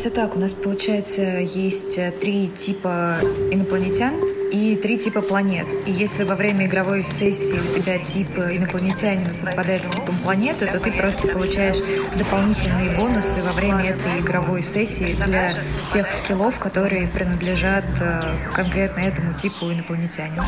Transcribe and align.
все 0.00 0.08
так. 0.08 0.34
У 0.34 0.40
нас, 0.40 0.54
получается, 0.54 1.20
есть 1.40 1.98
э, 1.98 2.10
три 2.10 2.48
типа 2.48 3.18
инопланетян 3.50 4.14
и 4.50 4.74
три 4.74 4.98
типа 4.98 5.20
планет. 5.20 5.66
И 5.84 5.92
если 5.92 6.24
во 6.24 6.36
время 6.36 6.64
игровой 6.64 7.04
сессии 7.04 7.58
у 7.58 7.70
тебя 7.70 7.98
тип 7.98 8.28
инопланетянина 8.38 9.34
совпадает 9.34 9.84
с 9.84 9.90
типом 9.90 10.16
планеты, 10.24 10.66
то 10.68 10.80
ты 10.80 10.90
просто 10.90 11.28
получаешь 11.28 11.76
дополнительные 12.16 12.96
бонусы 12.96 13.42
во 13.42 13.52
время 13.52 13.90
этой 13.90 14.20
игровой 14.20 14.62
сессии 14.62 15.14
для 15.22 15.52
тех 15.92 16.10
скиллов, 16.14 16.58
которые 16.58 17.06
принадлежат 17.06 17.84
э, 18.00 18.22
конкретно 18.54 19.00
этому 19.00 19.34
типу 19.34 19.70
инопланетянина. 19.70 20.46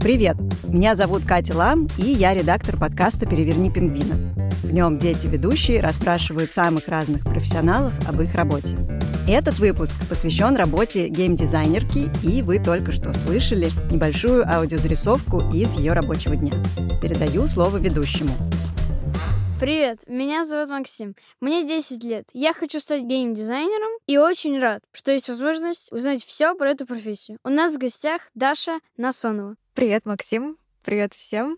Привет! 0.00 0.36
Меня 0.64 0.94
зовут 0.94 1.24
Катя 1.26 1.54
Лам, 1.54 1.86
и 1.98 2.04
я 2.04 2.32
редактор 2.32 2.78
подкаста 2.78 3.26
«Переверни 3.26 3.70
пингвина». 3.70 4.14
В 4.62 4.72
нем 4.72 4.98
дети-ведущие 4.98 5.82
расспрашивают 5.82 6.52
самых 6.52 6.88
разных 6.88 7.22
профессионалов 7.22 7.92
об 8.08 8.18
их 8.22 8.34
работе. 8.34 8.74
Этот 9.28 9.58
выпуск 9.58 9.92
посвящен 10.08 10.56
работе 10.56 11.08
геймдизайнерки, 11.08 12.08
и 12.26 12.40
вы 12.40 12.58
только 12.60 12.92
что 12.92 13.12
слышали 13.12 13.68
небольшую 13.90 14.50
аудиозарисовку 14.50 15.42
из 15.52 15.70
ее 15.76 15.92
рабочего 15.92 16.34
дня. 16.34 16.54
Передаю 17.02 17.46
слово 17.46 17.76
ведущему. 17.76 18.32
Привет, 19.60 19.98
меня 20.06 20.46
зовут 20.46 20.70
Максим. 20.70 21.14
Мне 21.42 21.66
10 21.66 22.02
лет. 22.04 22.24
Я 22.32 22.54
хочу 22.54 22.80
стать 22.80 23.02
геймдизайнером 23.02 23.98
и 24.06 24.16
очень 24.16 24.58
рад, 24.58 24.80
что 24.92 25.12
есть 25.12 25.28
возможность 25.28 25.92
узнать 25.92 26.24
все 26.24 26.54
про 26.54 26.70
эту 26.70 26.86
профессию. 26.86 27.36
У 27.44 27.50
нас 27.50 27.74
в 27.74 27.78
гостях 27.78 28.30
Даша 28.34 28.78
Насонова. 28.96 29.56
Привет, 29.80 30.04
Максим. 30.04 30.58
Привет 30.84 31.14
всем. 31.14 31.56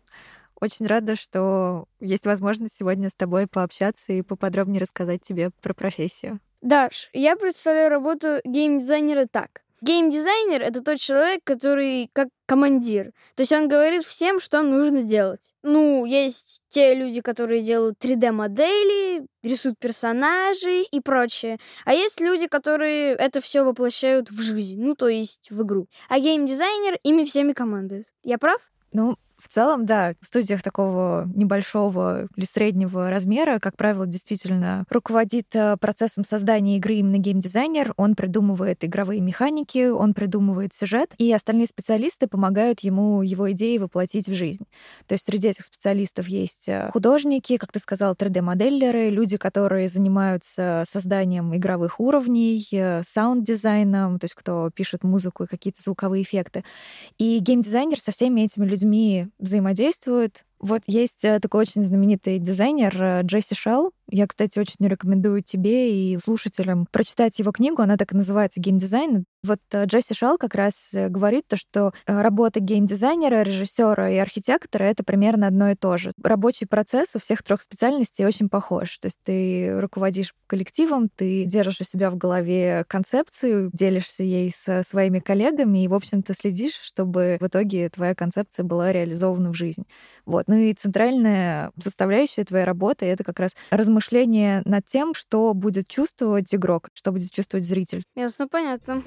Очень 0.54 0.86
рада, 0.86 1.16
что 1.16 1.86
есть 1.98 2.24
возможность 2.24 2.76
сегодня 2.76 3.10
с 3.10 3.16
тобой 3.16 3.48
пообщаться 3.48 4.12
и 4.12 4.22
поподробнее 4.22 4.80
рассказать 4.80 5.22
тебе 5.22 5.50
про 5.60 5.74
профессию. 5.74 6.38
Даш, 6.60 7.10
я 7.12 7.34
представляю 7.34 7.90
работу 7.90 8.38
геймдизайнера 8.44 9.26
так. 9.26 9.61
Геймдизайнер— 9.82 10.62
это 10.62 10.80
тот 10.80 10.98
человек, 10.98 11.40
который 11.42 12.08
как 12.12 12.28
командир. 12.46 13.12
То 13.34 13.42
есть 13.42 13.52
он 13.52 13.66
говорит 13.66 14.04
всем, 14.04 14.38
что 14.38 14.62
нужно 14.62 15.02
делать. 15.02 15.54
Ну, 15.64 16.04
есть 16.04 16.60
те 16.68 16.94
люди, 16.94 17.20
которые 17.20 17.62
делают 17.62 17.96
3D-модели, 18.00 19.26
рисуют 19.42 19.78
персонажей 19.80 20.84
и 20.84 21.00
прочее. 21.00 21.58
А 21.84 21.94
есть 21.94 22.20
люди, 22.20 22.46
которые 22.46 23.14
это 23.14 23.40
все 23.40 23.64
воплощают 23.64 24.30
в 24.30 24.40
жизнь, 24.40 24.80
ну, 24.80 24.94
то 24.94 25.08
есть 25.08 25.50
в 25.50 25.62
игру. 25.64 25.88
А 26.08 26.20
геймдизайнер 26.20 27.00
ими 27.02 27.24
всеми 27.24 27.52
командует. 27.52 28.06
Я 28.22 28.38
прав? 28.38 28.60
Ну, 28.92 29.16
в 29.42 29.48
целом, 29.48 29.86
да, 29.86 30.14
в 30.20 30.26
студиях 30.26 30.62
такого 30.62 31.28
небольшого 31.34 32.28
или 32.36 32.44
среднего 32.44 33.10
размера, 33.10 33.58
как 33.58 33.76
правило, 33.76 34.06
действительно 34.06 34.84
руководит 34.88 35.48
э, 35.54 35.76
процессом 35.78 36.24
создания 36.24 36.76
игры 36.76 36.94
именно 36.94 37.18
геймдизайнер. 37.18 37.92
Он 37.96 38.14
придумывает 38.14 38.84
игровые 38.84 39.20
механики, 39.20 39.88
он 39.88 40.14
придумывает 40.14 40.72
сюжет, 40.72 41.10
и 41.18 41.32
остальные 41.32 41.66
специалисты 41.66 42.28
помогают 42.28 42.80
ему 42.80 43.22
его 43.22 43.50
идеи 43.50 43.78
воплотить 43.78 44.28
в 44.28 44.34
жизнь. 44.34 44.64
То 45.06 45.14
есть 45.14 45.24
среди 45.24 45.48
этих 45.48 45.64
специалистов 45.64 46.28
есть 46.28 46.68
э, 46.68 46.90
художники, 46.92 47.56
как 47.56 47.72
ты 47.72 47.80
сказал, 47.80 48.14
3D-моделлеры, 48.14 49.10
люди, 49.10 49.38
которые 49.38 49.88
занимаются 49.88 50.84
созданием 50.86 51.54
игровых 51.56 51.98
уровней, 51.98 52.64
э, 52.70 53.02
саунд-дизайном, 53.04 54.20
то 54.20 54.26
есть 54.26 54.34
кто 54.34 54.70
пишет 54.70 55.02
музыку 55.02 55.44
и 55.44 55.46
какие-то 55.48 55.82
звуковые 55.82 56.22
эффекты. 56.22 56.62
И 57.18 57.40
геймдизайнер 57.40 57.98
со 57.98 58.12
всеми 58.12 58.42
этими 58.42 58.66
людьми 58.66 59.28
взаимодействует. 59.38 60.44
Вот 60.58 60.82
есть 60.86 61.24
э, 61.24 61.40
такой 61.40 61.62
очень 61.62 61.82
знаменитый 61.82 62.38
дизайнер 62.38 63.02
э, 63.02 63.22
Джесси 63.22 63.54
Шелл, 63.54 63.92
я, 64.08 64.26
кстати, 64.26 64.58
очень 64.58 64.86
рекомендую 64.86 65.42
тебе 65.42 65.94
и 65.94 66.18
слушателям 66.18 66.86
прочитать 66.90 67.38
его 67.38 67.52
книгу. 67.52 67.82
Она 67.82 67.96
так 67.96 68.12
и 68.12 68.16
называется 68.16 68.60
«Геймдизайн». 68.60 69.24
Вот 69.44 69.58
э, 69.72 69.86
Джесси 69.86 70.14
Шелл 70.14 70.38
как 70.38 70.54
раз 70.54 70.90
э, 70.92 71.08
говорит 71.08 71.48
то, 71.48 71.56
что 71.56 71.92
э, 72.06 72.20
работа 72.20 72.60
геймдизайнера, 72.60 73.42
режиссера 73.42 74.08
и 74.08 74.16
архитектора— 74.16 74.84
это 74.84 75.02
примерно 75.02 75.48
одно 75.48 75.70
и 75.70 75.74
то 75.74 75.96
же. 75.96 76.12
Рабочий 76.22 76.66
процесс 76.66 77.16
у 77.16 77.18
всех 77.18 77.42
трех 77.42 77.62
специальностей 77.62 78.24
очень 78.24 78.48
похож. 78.48 78.98
То 78.98 79.06
есть 79.06 79.18
ты 79.24 79.80
руководишь 79.80 80.32
коллективом, 80.46 81.08
ты 81.08 81.44
держишь 81.44 81.80
у 81.80 81.84
себя 81.84 82.12
в 82.12 82.16
голове 82.16 82.84
концепцию, 82.86 83.70
делишься 83.72 84.22
ей 84.22 84.52
со 84.54 84.84
своими 84.84 85.18
коллегами 85.18 85.82
и, 85.82 85.88
в 85.88 85.94
общем-то, 85.94 86.34
следишь, 86.34 86.78
чтобы 86.80 87.38
в 87.40 87.46
итоге 87.46 87.88
твоя 87.88 88.14
концепция 88.14 88.62
была 88.62 88.92
реализована 88.92 89.50
в 89.50 89.54
жизнь. 89.54 89.86
Вот. 90.24 90.46
Ну 90.46 90.54
и 90.54 90.72
центральная 90.72 91.72
составляющая 91.82 92.44
твоей 92.44 92.64
работы— 92.64 93.06
это 93.06 93.24
как 93.24 93.40
раз 93.40 93.56
размышление 93.70 93.91
размышление 93.92 94.62
над 94.64 94.86
тем, 94.86 95.12
что 95.14 95.52
будет 95.52 95.86
чувствовать 95.86 96.54
игрок, 96.54 96.88
что 96.94 97.12
будет 97.12 97.30
чувствовать 97.30 97.66
зритель. 97.66 98.04
Ясно, 98.16 98.48
понятно. 98.48 99.02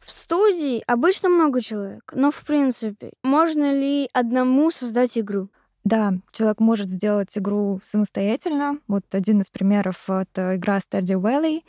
В 0.00 0.10
студии 0.10 0.82
обычно 0.86 1.28
много 1.28 1.60
человек, 1.60 2.12
но 2.14 2.30
в 2.30 2.44
принципе, 2.44 3.12
можно 3.22 3.72
ли 3.72 4.08
одному 4.12 4.70
создать 4.70 5.16
игру? 5.18 5.48
Да, 5.84 6.14
человек 6.32 6.60
может 6.60 6.90
сделать 6.90 7.36
игру 7.36 7.80
самостоятельно. 7.82 8.78
Вот 8.88 9.04
один 9.12 9.40
из 9.40 9.50
примеров— 9.50 10.04
это 10.08 10.56
игра 10.56 10.78
Stardew 10.78 11.20
Valley. 11.20 11.62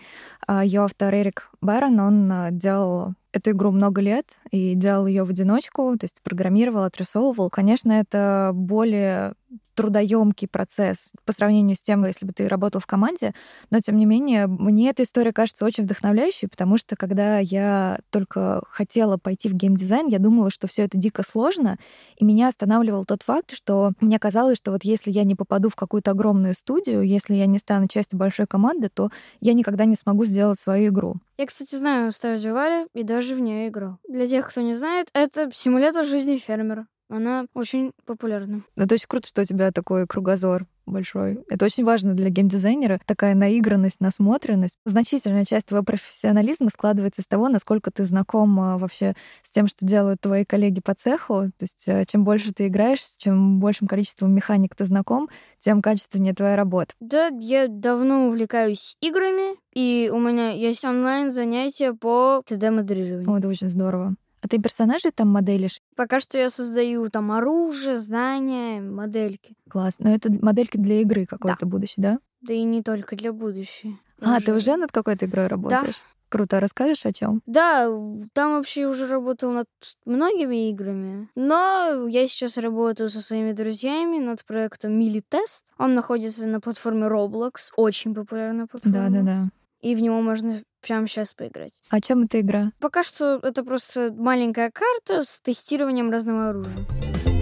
А, 0.46 0.64
Ее 0.64 0.82
автор 0.82 1.14
Эрик 1.14 1.50
Барон, 1.62 2.00
он 2.00 2.32
а, 2.32 2.52
делал 2.52 3.16
эту 3.34 3.52
игру 3.52 3.72
много 3.72 4.02
лет 4.02 4.26
и 4.52 4.76
делал 4.76 5.08
ее 5.08 5.24
в 5.24 5.30
одиночку, 5.32 5.98
то 5.98 6.06
есть 6.06 6.22
программировал, 6.24 6.84
отрисовывал. 6.84 7.50
Конечно, 7.50 7.92
это 7.92 8.52
более 8.54 9.34
трудоемкий 9.76 10.48
процесс 10.48 11.12
по 11.26 11.34
сравнению 11.34 11.76
с 11.76 11.82
тем, 11.82 12.06
если 12.06 12.26
бы 12.26 12.34
ты 12.34 12.48
работал 12.48 12.82
в 12.82 12.86
команде, 12.86 13.34
но 13.70 13.80
тем 13.80 13.98
не 13.98 14.06
менее 14.06 14.48
мне 14.48 14.90
эта 14.90 15.04
история 15.04 15.34
кажется 15.34 15.66
очень 15.66 15.84
вдохновляющей, 15.84 16.48
потому 16.48 16.78
что 16.78 16.96
когда 16.96 17.40
я 17.40 18.00
только 18.10 18.64
хотела 18.70 19.18
пойти 19.18 19.50
в 19.50 19.54
геймдизайн, 19.54 20.08
я 20.08 20.20
думала, 20.20 20.52
что 20.52 20.68
все 20.68 20.84
это 20.84 20.98
дико 20.98 21.24
сложно, 21.24 21.78
и 22.18 22.26
меня 22.26 22.48
останавливал 22.48 23.06
тот 23.06 23.24
факт, 23.24 23.56
что 23.56 23.92
мне 24.00 24.20
казалось, 24.20 24.58
что 24.58 24.72
вот 24.72 24.84
если 24.84 25.12
я 25.12 25.24
не 25.24 25.36
попаду 25.36 25.70
в 25.70 25.76
какую-то 25.76 26.12
огромную 26.12 26.54
студию, 26.54 27.02
если 27.02 27.34
я 27.34 27.46
не 27.46 27.60
стану 27.60 27.88
частью 27.88 28.20
большой 28.20 28.48
команды, 28.48 28.90
то 28.94 29.10
я 29.40 29.54
никогда 29.54 29.86
не 29.86 29.96
смогу 29.96 30.26
сделать 30.26 30.60
свою 30.60 30.90
игру. 30.90 31.16
Я, 31.38 31.48
кстати, 31.48 31.76
знаю 31.76 32.12
Stardew 32.12 32.54
Valley 32.54 32.88
и 32.94 33.04
даже 33.04 33.36
в 33.36 33.40
нее 33.40 33.68
играл. 33.68 33.98
Для 34.08 34.28
тех, 34.28 34.48
кто 34.50 34.62
не 34.62 34.76
знает, 34.76 35.10
это 35.14 35.50
симулятор 35.54 36.06
жизни 36.06 36.38
фермера. 36.38 36.88
Она 37.14 37.46
очень 37.54 37.92
популярна. 38.08 38.64
Ну, 38.76 38.84
это 38.86 38.96
очень 38.96 39.06
круто, 39.08 39.28
что 39.28 39.44
у 39.44 39.46
тебя 39.46 39.72
такой 39.72 40.08
кругозор 40.08 40.66
большой. 40.88 41.44
Это 41.48 41.66
очень 41.66 41.84
важно 41.84 42.16
для 42.16 42.30
геймдизайнера, 42.30 43.00
такая 43.06 43.36
наигранность, 43.36 44.02
насмотренность. 44.02 44.78
Значительная 44.84 45.46
часть 45.46 45.68
твоего 45.68 45.86
профессионализма 45.86 46.70
складывается 46.72 47.22
из 47.22 47.28
того, 47.28 47.50
насколько 47.50 47.92
ты 47.92 48.04
знаком 48.04 48.60
а, 48.60 48.80
вообще 48.80 49.14
с 49.44 49.52
тем, 49.52 49.68
что 49.68 49.86
делают 49.86 50.22
твои 50.22 50.44
коллеги 50.44 50.82
по 50.82 50.96
цеху. 50.96 51.52
То 51.56 51.62
есть 51.62 51.88
а, 51.88 52.04
чем 52.06 52.24
больше 52.24 52.52
ты 52.52 52.66
играешь, 52.66 53.02
чем 53.20 53.60
большим 53.60 53.88
количеством 53.88 54.34
механик 54.34 54.76
ты 54.76 54.86
знаком, 54.86 55.30
тем 55.60 55.84
качественнее 55.84 56.34
твоя 56.34 56.56
работа. 56.56 56.96
Да, 57.00 57.28
я 57.40 57.68
давно 57.68 58.28
увлекаюсь 58.28 58.96
играми, 59.02 59.56
и 59.74 60.10
у 60.12 60.18
меня 60.18 60.50
есть 60.50 60.84
онлайн 60.84 61.32
занятия 61.32 61.94
по 61.94 62.42
3D-моделированию. 62.50 63.30
О, 63.30 63.38
это 63.38 63.48
очень 63.48 63.70
здорово. 63.70 64.16
А 64.44 64.48
ты 64.50 64.60
персонажей 64.60 65.12
там 65.12 65.30
моделишь? 65.30 65.80
Пока 65.96 66.20
что 66.20 66.38
я 66.38 66.50
создаю 66.50 67.10
там 67.10 67.32
оружие, 67.32 67.96
здания, 67.96 68.82
модельки. 68.82 69.56
Класс. 69.70 69.96
Но 70.00 70.14
это 70.14 70.30
модельки 70.32 70.76
для 70.76 71.00
игры 71.02 71.26
какой-то 71.26 71.60
да. 71.62 71.66
будущей, 71.66 72.02
да? 72.02 72.20
Да 72.42 72.54
и 72.54 72.64
не 72.64 72.84
только 72.84 73.16
для 73.16 73.32
будущей. 73.32 73.98
А, 74.20 74.38
уже... 74.38 74.46
ты 74.46 74.54
уже 74.54 74.76
над 74.76 74.92
какой-то 74.92 75.28
игрой 75.28 75.48
работаешь? 75.48 75.96
Да. 75.96 76.14
Круто, 76.28 76.60
расскажешь 76.60 77.06
о 77.06 77.14
чем? 77.14 77.42
Да, 77.46 77.88
там 78.34 78.58
вообще 78.58 78.88
уже 78.88 79.08
работал 79.08 79.52
над 79.52 79.68
многими 80.04 80.70
играми. 80.72 81.30
Но 81.36 82.08
я 82.10 82.28
сейчас 82.28 82.58
работаю 82.58 83.10
со 83.10 83.22
своими 83.22 83.54
друзьями 83.54 84.18
над 84.18 84.44
проектом 84.44 85.00
Милитест. 85.00 85.72
Он 85.78 85.94
находится 85.94 86.48
на 86.48 86.60
платформе 86.60 87.06
Roblox, 87.08 87.72
очень 87.78 88.14
популярная 88.14 88.66
платформа. 88.66 89.10
Да, 89.10 89.10
да, 89.10 89.22
да. 89.22 89.50
И 89.82 89.96
в 89.96 90.02
него 90.02 90.22
можно 90.22 90.64
прямо 90.84 91.08
сейчас 91.08 91.34
поиграть. 91.34 91.82
О 91.90 92.00
чем 92.00 92.24
эта 92.24 92.42
игра? 92.42 92.72
Пока 92.80 93.04
что 93.04 93.40
это 93.42 93.64
просто 93.64 94.14
маленькая 94.16 94.70
карта 94.70 95.24
с 95.24 95.40
тестированием 95.40 96.12
разного 96.12 96.50
оружия. 96.50 97.33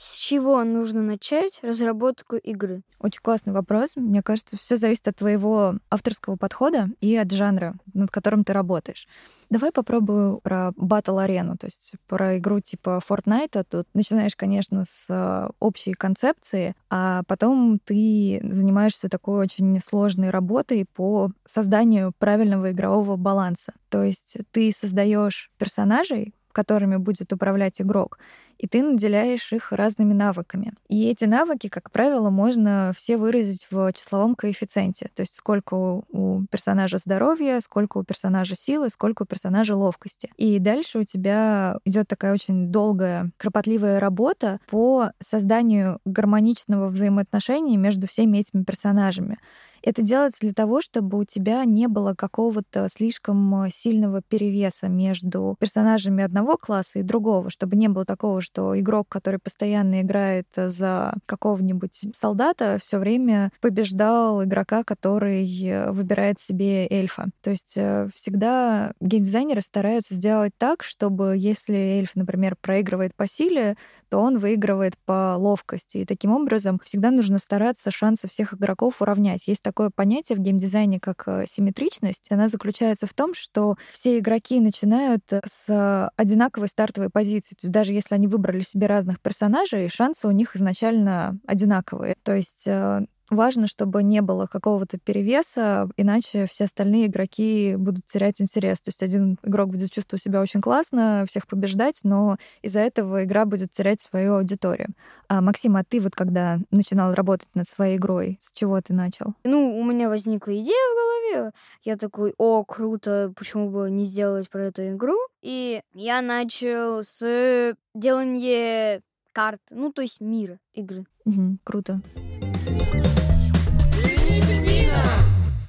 С 0.00 0.16
чего 0.16 0.62
нужно 0.62 1.02
начать 1.02 1.58
разработку 1.60 2.36
игры? 2.36 2.82
Очень 3.00 3.20
классный 3.20 3.52
вопрос. 3.52 3.96
Мне 3.96 4.22
кажется, 4.22 4.56
все 4.56 4.76
зависит 4.76 5.08
от 5.08 5.16
твоего 5.16 5.74
авторского 5.90 6.36
подхода 6.36 6.88
и 7.00 7.16
от 7.16 7.32
жанра, 7.32 7.74
над 7.94 8.08
которым 8.08 8.44
ты 8.44 8.52
работаешь. 8.52 9.08
Давай 9.50 9.72
попробую 9.72 10.38
про 10.38 10.70
батл 10.76 11.18
арену, 11.18 11.56
то 11.56 11.66
есть 11.66 11.94
про 12.06 12.38
игру 12.38 12.60
типа 12.60 13.00
Fortnite. 13.08 13.64
Тут 13.68 13.88
начинаешь, 13.92 14.36
конечно, 14.36 14.84
с 14.84 15.08
э, 15.10 15.50
общей 15.58 15.94
концепции, 15.94 16.76
а 16.90 17.22
потом 17.26 17.80
ты 17.84 18.40
занимаешься 18.52 19.08
такой 19.08 19.40
очень 19.40 19.80
сложной 19.82 20.30
работой 20.30 20.86
по 20.94 21.32
созданию 21.44 22.12
правильного 22.18 22.70
игрового 22.70 23.16
баланса. 23.16 23.72
То 23.88 24.04
есть 24.04 24.36
ты 24.52 24.70
создаешь 24.72 25.50
персонажей, 25.58 26.34
которыми 26.58 26.96
будет 26.96 27.32
управлять 27.32 27.80
игрок, 27.80 28.18
и 28.58 28.66
ты 28.66 28.82
наделяешь 28.82 29.52
их 29.52 29.70
разными 29.70 30.12
навыками. 30.12 30.72
И 30.88 31.08
эти 31.08 31.24
навыки, 31.24 31.68
как 31.68 31.92
правило, 31.92 32.30
можно 32.30 32.92
все 32.96 33.16
выразить 33.16 33.68
в 33.70 33.92
числовом 33.92 34.34
коэффициенте, 34.34 35.08
то 35.14 35.20
есть 35.20 35.36
сколько 35.36 35.74
у 35.74 36.42
персонажа 36.50 36.98
здоровья, 36.98 37.60
сколько 37.60 37.98
у 37.98 38.02
персонажа 38.02 38.56
силы, 38.56 38.90
сколько 38.90 39.22
у 39.22 39.26
персонажа 39.26 39.76
ловкости. 39.76 40.32
И 40.36 40.58
дальше 40.58 40.98
у 40.98 41.04
тебя 41.04 41.78
идет 41.84 42.08
такая 42.08 42.34
очень 42.34 42.72
долгая, 42.72 43.30
кропотливая 43.36 44.00
работа 44.00 44.58
по 44.68 45.12
созданию 45.20 46.00
гармоничного 46.04 46.88
взаимоотношения 46.88 47.76
между 47.76 48.08
всеми 48.08 48.38
этими 48.38 48.64
персонажами. 48.64 49.38
Это 49.82 50.02
делается 50.02 50.40
для 50.40 50.52
того, 50.52 50.80
чтобы 50.80 51.18
у 51.18 51.24
тебя 51.24 51.64
не 51.64 51.88
было 51.88 52.14
какого-то 52.14 52.88
слишком 52.92 53.62
э, 53.62 53.70
сильного 53.72 54.22
перевеса 54.22 54.88
между 54.88 55.56
персонажами 55.58 56.24
одного 56.24 56.56
класса 56.56 56.98
и 56.98 57.02
другого, 57.02 57.50
чтобы 57.50 57.76
не 57.76 57.88
было 57.88 58.04
такого, 58.04 58.40
что 58.40 58.78
игрок, 58.78 59.08
который 59.08 59.40
постоянно 59.42 60.02
играет 60.02 60.46
за 60.56 61.14
какого-нибудь 61.26 62.08
солдата, 62.12 62.78
все 62.82 62.98
время 62.98 63.50
побеждал 63.60 64.42
игрока, 64.44 64.84
который 64.84 65.46
э, 65.64 65.90
выбирает 65.92 66.40
себе 66.40 66.86
эльфа. 66.88 67.26
То 67.42 67.50
есть 67.50 67.74
э, 67.76 68.08
всегда 68.14 68.92
геймдизайнеры 69.00 69.62
стараются 69.62 70.14
сделать 70.14 70.52
так, 70.58 70.82
чтобы 70.82 71.34
если 71.36 71.76
эльф, 71.76 72.10
например, 72.14 72.56
проигрывает 72.60 73.14
по 73.14 73.26
силе, 73.26 73.76
то 74.08 74.18
он 74.18 74.38
выигрывает 74.38 74.94
по 75.04 75.36
ловкости. 75.36 75.98
И 75.98 76.04
таким 76.04 76.32
образом 76.32 76.80
всегда 76.84 77.10
нужно 77.10 77.38
стараться 77.38 77.90
шансы 77.90 78.28
всех 78.28 78.54
игроков 78.54 79.02
уравнять. 79.02 79.46
Есть 79.46 79.62
такое 79.78 79.90
понятие 79.90 80.36
в 80.36 80.40
геймдизайне, 80.40 80.98
как 80.98 81.22
э, 81.28 81.44
симметричность. 81.46 82.26
Она 82.30 82.48
заключается 82.48 83.06
в 83.06 83.14
том, 83.14 83.32
что 83.32 83.76
все 83.92 84.18
игроки 84.18 84.58
начинают 84.58 85.22
с 85.46 86.10
одинаковой 86.16 86.68
стартовой 86.68 87.10
позиции. 87.10 87.54
То 87.54 87.60
есть 87.62 87.72
даже 87.72 87.92
если 87.92 88.16
они 88.16 88.26
выбрали 88.26 88.62
себе 88.62 88.88
разных 88.88 89.20
персонажей, 89.20 89.88
шансы 89.88 90.26
у 90.26 90.32
них 90.32 90.56
изначально 90.56 91.38
одинаковые. 91.46 92.16
То 92.24 92.34
есть 92.34 92.66
э, 92.66 93.06
важно, 93.30 93.66
чтобы 93.66 94.02
не 94.02 94.20
было 94.22 94.46
какого-то 94.46 94.98
перевеса, 94.98 95.88
иначе 95.96 96.46
все 96.46 96.64
остальные 96.64 97.06
игроки 97.06 97.76
будут 97.76 98.06
терять 98.06 98.40
интерес. 98.40 98.80
То 98.80 98.88
есть 98.88 99.02
один 99.02 99.38
игрок 99.42 99.70
будет 99.70 99.92
чувствовать 99.92 100.22
себя 100.22 100.40
очень 100.40 100.60
классно, 100.60 101.24
всех 101.28 101.46
побеждать, 101.46 102.00
но 102.04 102.38
из-за 102.62 102.80
этого 102.80 103.24
игра 103.24 103.44
будет 103.44 103.70
терять 103.70 104.00
свою 104.00 104.36
аудиторию. 104.36 104.88
А, 105.28 105.40
Максим, 105.40 105.76
а 105.76 105.84
ты 105.84 106.00
вот 106.00 106.14
когда 106.14 106.58
начинал 106.70 107.14
работать 107.14 107.48
над 107.54 107.68
своей 107.68 107.96
игрой, 107.96 108.38
с 108.40 108.52
чего 108.52 108.80
ты 108.80 108.92
начал? 108.92 109.34
Ну, 109.44 109.78
у 109.78 109.84
меня 109.84 110.08
возникла 110.08 110.52
идея 110.52 110.64
в 110.74 111.34
голове. 111.34 111.52
Я 111.82 111.96
такой, 111.96 112.34
о, 112.38 112.64
круто, 112.64 113.32
почему 113.36 113.70
бы 113.70 113.90
не 113.90 114.04
сделать 114.04 114.48
про 114.48 114.66
эту 114.66 114.90
игру? 114.90 115.16
И 115.42 115.82
я 115.94 116.22
начал 116.22 117.02
с 117.04 117.74
делания 117.94 119.02
карт, 119.32 119.60
ну, 119.70 119.92
то 119.92 120.02
есть 120.02 120.20
мира 120.20 120.58
игры. 120.72 121.04
Угу, 121.24 121.58
круто. 121.62 122.00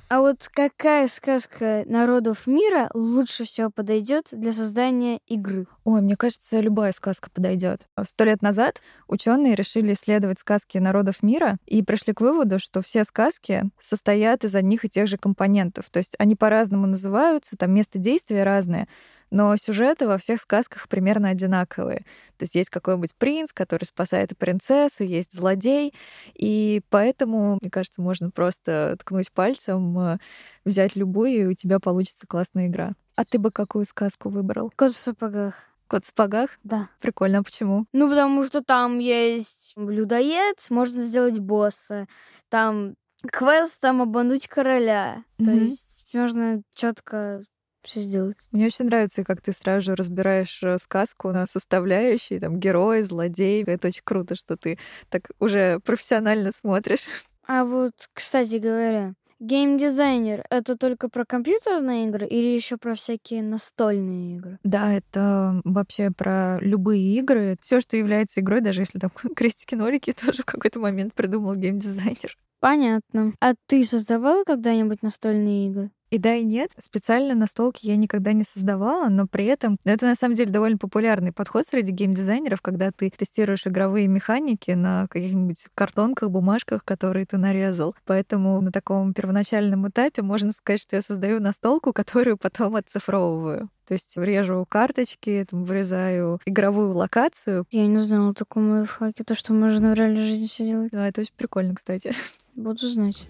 А 0.10 0.22
вот 0.22 0.50
какая 0.52 1.08
сказка 1.08 1.84
народов 1.86 2.48
мира 2.48 2.90
лучше 2.96 3.44
всего 3.44 3.70
подойдет 3.70 4.30
для 4.32 4.52
создания 4.54 5.20
игры? 5.28 5.68
Ой, 5.84 6.02
мне 6.02 6.18
кажется, 6.18 6.60
любая 6.62 6.94
сказка 6.94 7.30
подойдет. 7.30 7.88
Сто 8.06 8.24
лет 8.24 8.42
назад 8.42 8.82
ученые 9.08 9.54
решили 9.54 9.94
исследовать 9.94 10.40
сказки 10.40 10.80
народов 10.80 11.22
мира 11.22 11.58
и 11.68 11.84
пришли 11.84 12.14
к 12.14 12.22
выводу, 12.22 12.58
что 12.58 12.82
все 12.82 13.04
сказки 13.04 13.70
состоят 13.80 14.44
из 14.44 14.56
одних 14.56 14.84
и 14.84 14.90
тех 14.90 15.08
же 15.08 15.18
компонентов. 15.18 15.86
То 15.92 16.00
есть 16.00 16.16
они 16.18 16.36
по-разному 16.36 16.88
называются, 16.88 17.56
там 17.56 17.72
место 17.72 18.00
действия 18.00 18.44
разное, 18.44 18.88
но 19.32 19.56
сюжеты 19.58 20.08
во 20.08 20.18
всех 20.18 20.42
сказках 20.42 20.88
примерно 20.88 21.30
одинаковые. 21.30 22.06
То 22.38 22.44
есть 22.44 22.56
есть 22.56 22.70
какой-нибудь 22.70 23.16
принц, 23.16 23.54
который 23.54 23.86
спасает 23.86 24.38
принцессу, 24.38 25.04
есть 25.04 25.34
злодей, 25.34 25.94
и 26.34 26.82
поэтому, 26.90 27.58
мне 27.62 27.70
кажется, 27.70 28.02
можно 28.02 28.32
просто 28.32 28.98
ткнуть 29.00 29.32
пальцем, 29.32 29.98
э, 30.00 30.18
взять 30.66 30.96
любую, 30.96 31.44
и 31.44 31.46
у 31.46 31.54
тебя 31.54 31.80
получится 31.80 32.28
классная 32.28 32.68
игра. 32.68 32.94
А 33.16 33.26
ты 33.26 33.38
бы 33.38 33.52
какую 33.52 33.86
сказку 33.86 34.30
выбрал? 34.30 34.72
Кот 34.76 34.94
в 34.94 34.98
сапогах. 34.98 35.56
Кот 35.88 36.04
в 36.04 36.08
сапогах? 36.08 36.52
Да. 36.64 36.90
Прикольно, 37.02 37.40
а 37.40 37.44
почему? 37.44 37.86
Ну, 37.94 38.10
потому 38.10 38.46
что 38.46 38.64
там 38.64 39.00
есть 39.00 39.74
людоед, 39.76 40.66
можно 40.70 41.02
сделать 41.02 41.40
босса. 41.40 42.08
Там 42.50 42.96
квест, 43.28 43.82
там 43.82 44.02
обмануть 44.02 44.48
короля. 44.48 45.24
Mm-hmm. 45.38 45.46
То 45.46 45.52
есть 45.52 46.06
можно 46.14 46.62
четко 46.74 47.44
все 47.84 48.02
сделать. 48.02 48.38
Мне 48.52 48.68
очень 48.68 48.86
нравится, 48.86 49.24
как 49.24 49.42
ты 49.42 49.52
сразу 49.52 49.86
же 49.86 49.96
разбираешь 49.96 50.62
э, 50.64 50.78
сказку 50.80 51.32
на 51.32 51.46
составляющие, 51.46 52.40
там, 52.40 52.60
герой, 52.60 53.04
злодей. 53.04 53.64
Это 53.64 53.90
очень 53.90 54.04
круто, 54.04 54.36
что 54.36 54.58
ты 54.58 54.78
так 55.10 55.30
уже 55.40 55.80
профессионально 55.80 56.52
смотришь. 56.52 57.06
А 57.52 57.66
вот, 57.66 57.94
кстати 58.14 58.58
говоря, 58.58 59.16
геймдизайнер— 59.40 60.44
это 60.52 60.78
только 60.78 61.10
про 61.10 61.26
компьютерные 61.26 62.06
игры 62.06 62.28
или 62.28 62.46
еще 62.46 62.78
про 62.78 62.94
всякие 62.94 63.42
настольные 63.42 64.36
игры? 64.36 64.60
Да, 64.64 64.94
это 64.94 65.60
вообще 65.64 66.12
про 66.12 66.60
любые 66.62 67.02
игры. 67.18 67.58
Все, 67.64 67.82
что 67.82 67.98
является 67.98 68.42
игрой, 68.42 68.62
даже 68.62 68.82
если 68.84 69.00
там 69.00 69.10
крестики-нолики, 69.36 70.14
тоже 70.26 70.44
в 70.44 70.46
какой-то 70.46 70.80
момент 70.80 71.16
придумал 71.16 71.56
геймдизайнер. 71.56 72.38
Понятно. 72.60 73.34
А 73.40 73.54
ты 73.68 73.84
создавала 73.84 74.44
когда-нибудь 74.44 75.02
настольные 75.02 75.70
игры? 75.70 75.92
И 76.10 76.18
да, 76.18 76.36
и 76.36 76.44
нет. 76.44 76.72
Специально 76.80 77.36
настолки 77.36 77.86
я 77.86 77.96
никогда 77.96 78.34
не 78.34 78.44
создавала, 78.44 79.10
но 79.10 79.28
при 79.28 79.46
этом 79.46 79.78
ну, 79.86 79.92
это 79.92 80.06
на 80.06 80.16
самом 80.16 80.36
деле 80.36 80.52
довольно 80.52 80.78
популярный 80.78 81.32
подход 81.32 81.66
среди 81.66 81.92
геймдизайнеров, 81.92 82.62
когда 82.62 82.92
ты 82.92 83.12
тестируешь 83.16 83.68
игровые 83.68 84.08
механики 84.08 84.72
на 84.72 85.08
каких-нибудь 85.10 85.68
картонках, 85.76 86.32
бумажках, 86.32 86.84
которые 86.84 87.26
ты 87.26 87.38
нарезал. 87.38 87.96
Поэтому 88.06 88.60
на 88.62 88.72
таком 88.72 89.14
первоначальном 89.14 89.88
этапе 89.88 90.22
можно 90.22 90.52
сказать, 90.52 90.82
что 90.82 90.96
я 90.96 91.02
создаю 91.02 91.40
настолку, 91.40 91.94
которую 91.94 92.38
потом 92.38 92.76
оцифровываю. 92.76 93.70
То 93.88 93.94
есть 93.94 94.18
режу 94.18 94.66
карточки, 94.70 95.46
там, 95.50 95.64
вырезаю 95.64 96.40
игровую 96.46 96.96
локацию. 96.96 97.66
Я 97.72 97.88
не 97.88 98.00
знала 98.00 98.32
о 98.32 98.34
таком 98.34 98.70
лайфхаке, 98.72 99.24
то, 99.24 99.36
что 99.36 99.54
можно 99.54 99.92
в 99.92 99.94
реальной 99.96 100.26
жизни 100.26 100.48
все 100.48 100.66
делать. 100.66 100.92
Да, 100.92 101.08
это 101.08 101.22
очень 101.22 101.34
прикольно, 101.36 101.76
кстати. 101.76 102.14
Буду 102.56 102.88
знать. 102.88 103.28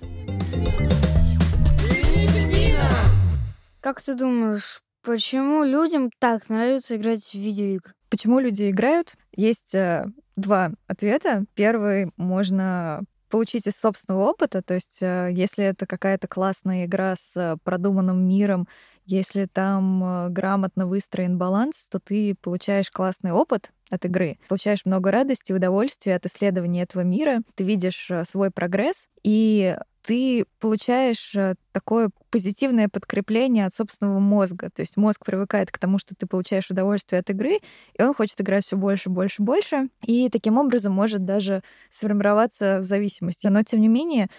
Как 3.82 4.02
ты 4.02 4.16
думаешь, 4.16 4.82
почему 5.04 5.64
людям 5.64 6.12
так 6.20 6.50
нравится 6.50 6.98
играть 6.98 7.24
в 7.24 7.36
видеоигры? 7.36 7.94
Почему 8.10 8.40
люди 8.40 8.70
играют? 8.70 9.16
Есть 9.36 9.74
э, 9.74 10.06
два 10.36 10.72
ответа. 10.88 11.46
Первый 11.54 12.12
можно 12.18 13.02
получить 13.30 13.68
из 13.68 13.76
собственного 13.76 14.30
опыта, 14.30 14.62
то 14.62 14.74
есть 14.74 15.00
э, 15.02 15.30
если 15.32 15.64
это 15.64 15.86
какая-то 15.86 16.28
классная 16.28 16.86
игра 16.86 17.16
с 17.16 17.58
продуманным 17.64 18.28
миром, 18.28 18.68
если 19.06 19.46
там 19.46 20.04
э, 20.04 20.30
грамотно 20.30 20.86
выстроен 20.86 21.38
баланс, 21.38 21.88
то 21.90 22.00
ты 22.00 22.36
получаешь 22.42 22.92
классный 22.92 23.32
опыт 23.32 23.72
от 23.90 24.06
игры, 24.06 24.40
получаешь 24.48 24.86
много 24.86 25.12
радости 25.12 25.52
и 25.52 25.56
удовольствия 25.56 26.16
от 26.16 26.26
исследования 26.26 26.84
этого 26.84 27.02
мира, 27.02 27.42
ты 27.56 27.64
видишь 27.64 28.10
э, 28.12 28.26
свой 28.26 28.52
прогресс, 28.52 29.10
и 29.24 29.78
ты 30.10 30.46
получаешь 30.60 31.36
э, 31.36 31.54
такое 31.72 32.10
позитивное 32.32 32.90
подкрепление 32.90 33.68
от 33.68 33.76
собственного 33.76 34.18
мозга. 34.18 34.72
То 34.72 34.80
есть 34.80 34.98
мозг 34.98 35.24
привыкает 35.24 35.72
к 35.72 35.78
тому, 35.78 36.00
что 36.00 36.16
ты 36.16 36.26
получаешь 36.26 36.72
удовольствие 36.72 37.20
от 37.20 37.30
игры, 37.30 37.60
и 37.94 38.02
он 38.02 38.16
хочет 38.16 38.42
играть 38.42 38.66
все 38.66 38.76
больше, 38.76 39.12
больше, 39.12 39.44
больше. 39.44 39.90
И 40.04 40.28
таким 40.32 40.58
образом 40.58 40.94
может 40.94 41.26
даже 41.26 41.62
сформироваться 41.92 42.80
в 42.80 42.86
зависимости. 42.86 43.46
Но 43.46 43.62
тем 43.62 43.82
не 43.82 43.88
менее, 43.88 44.30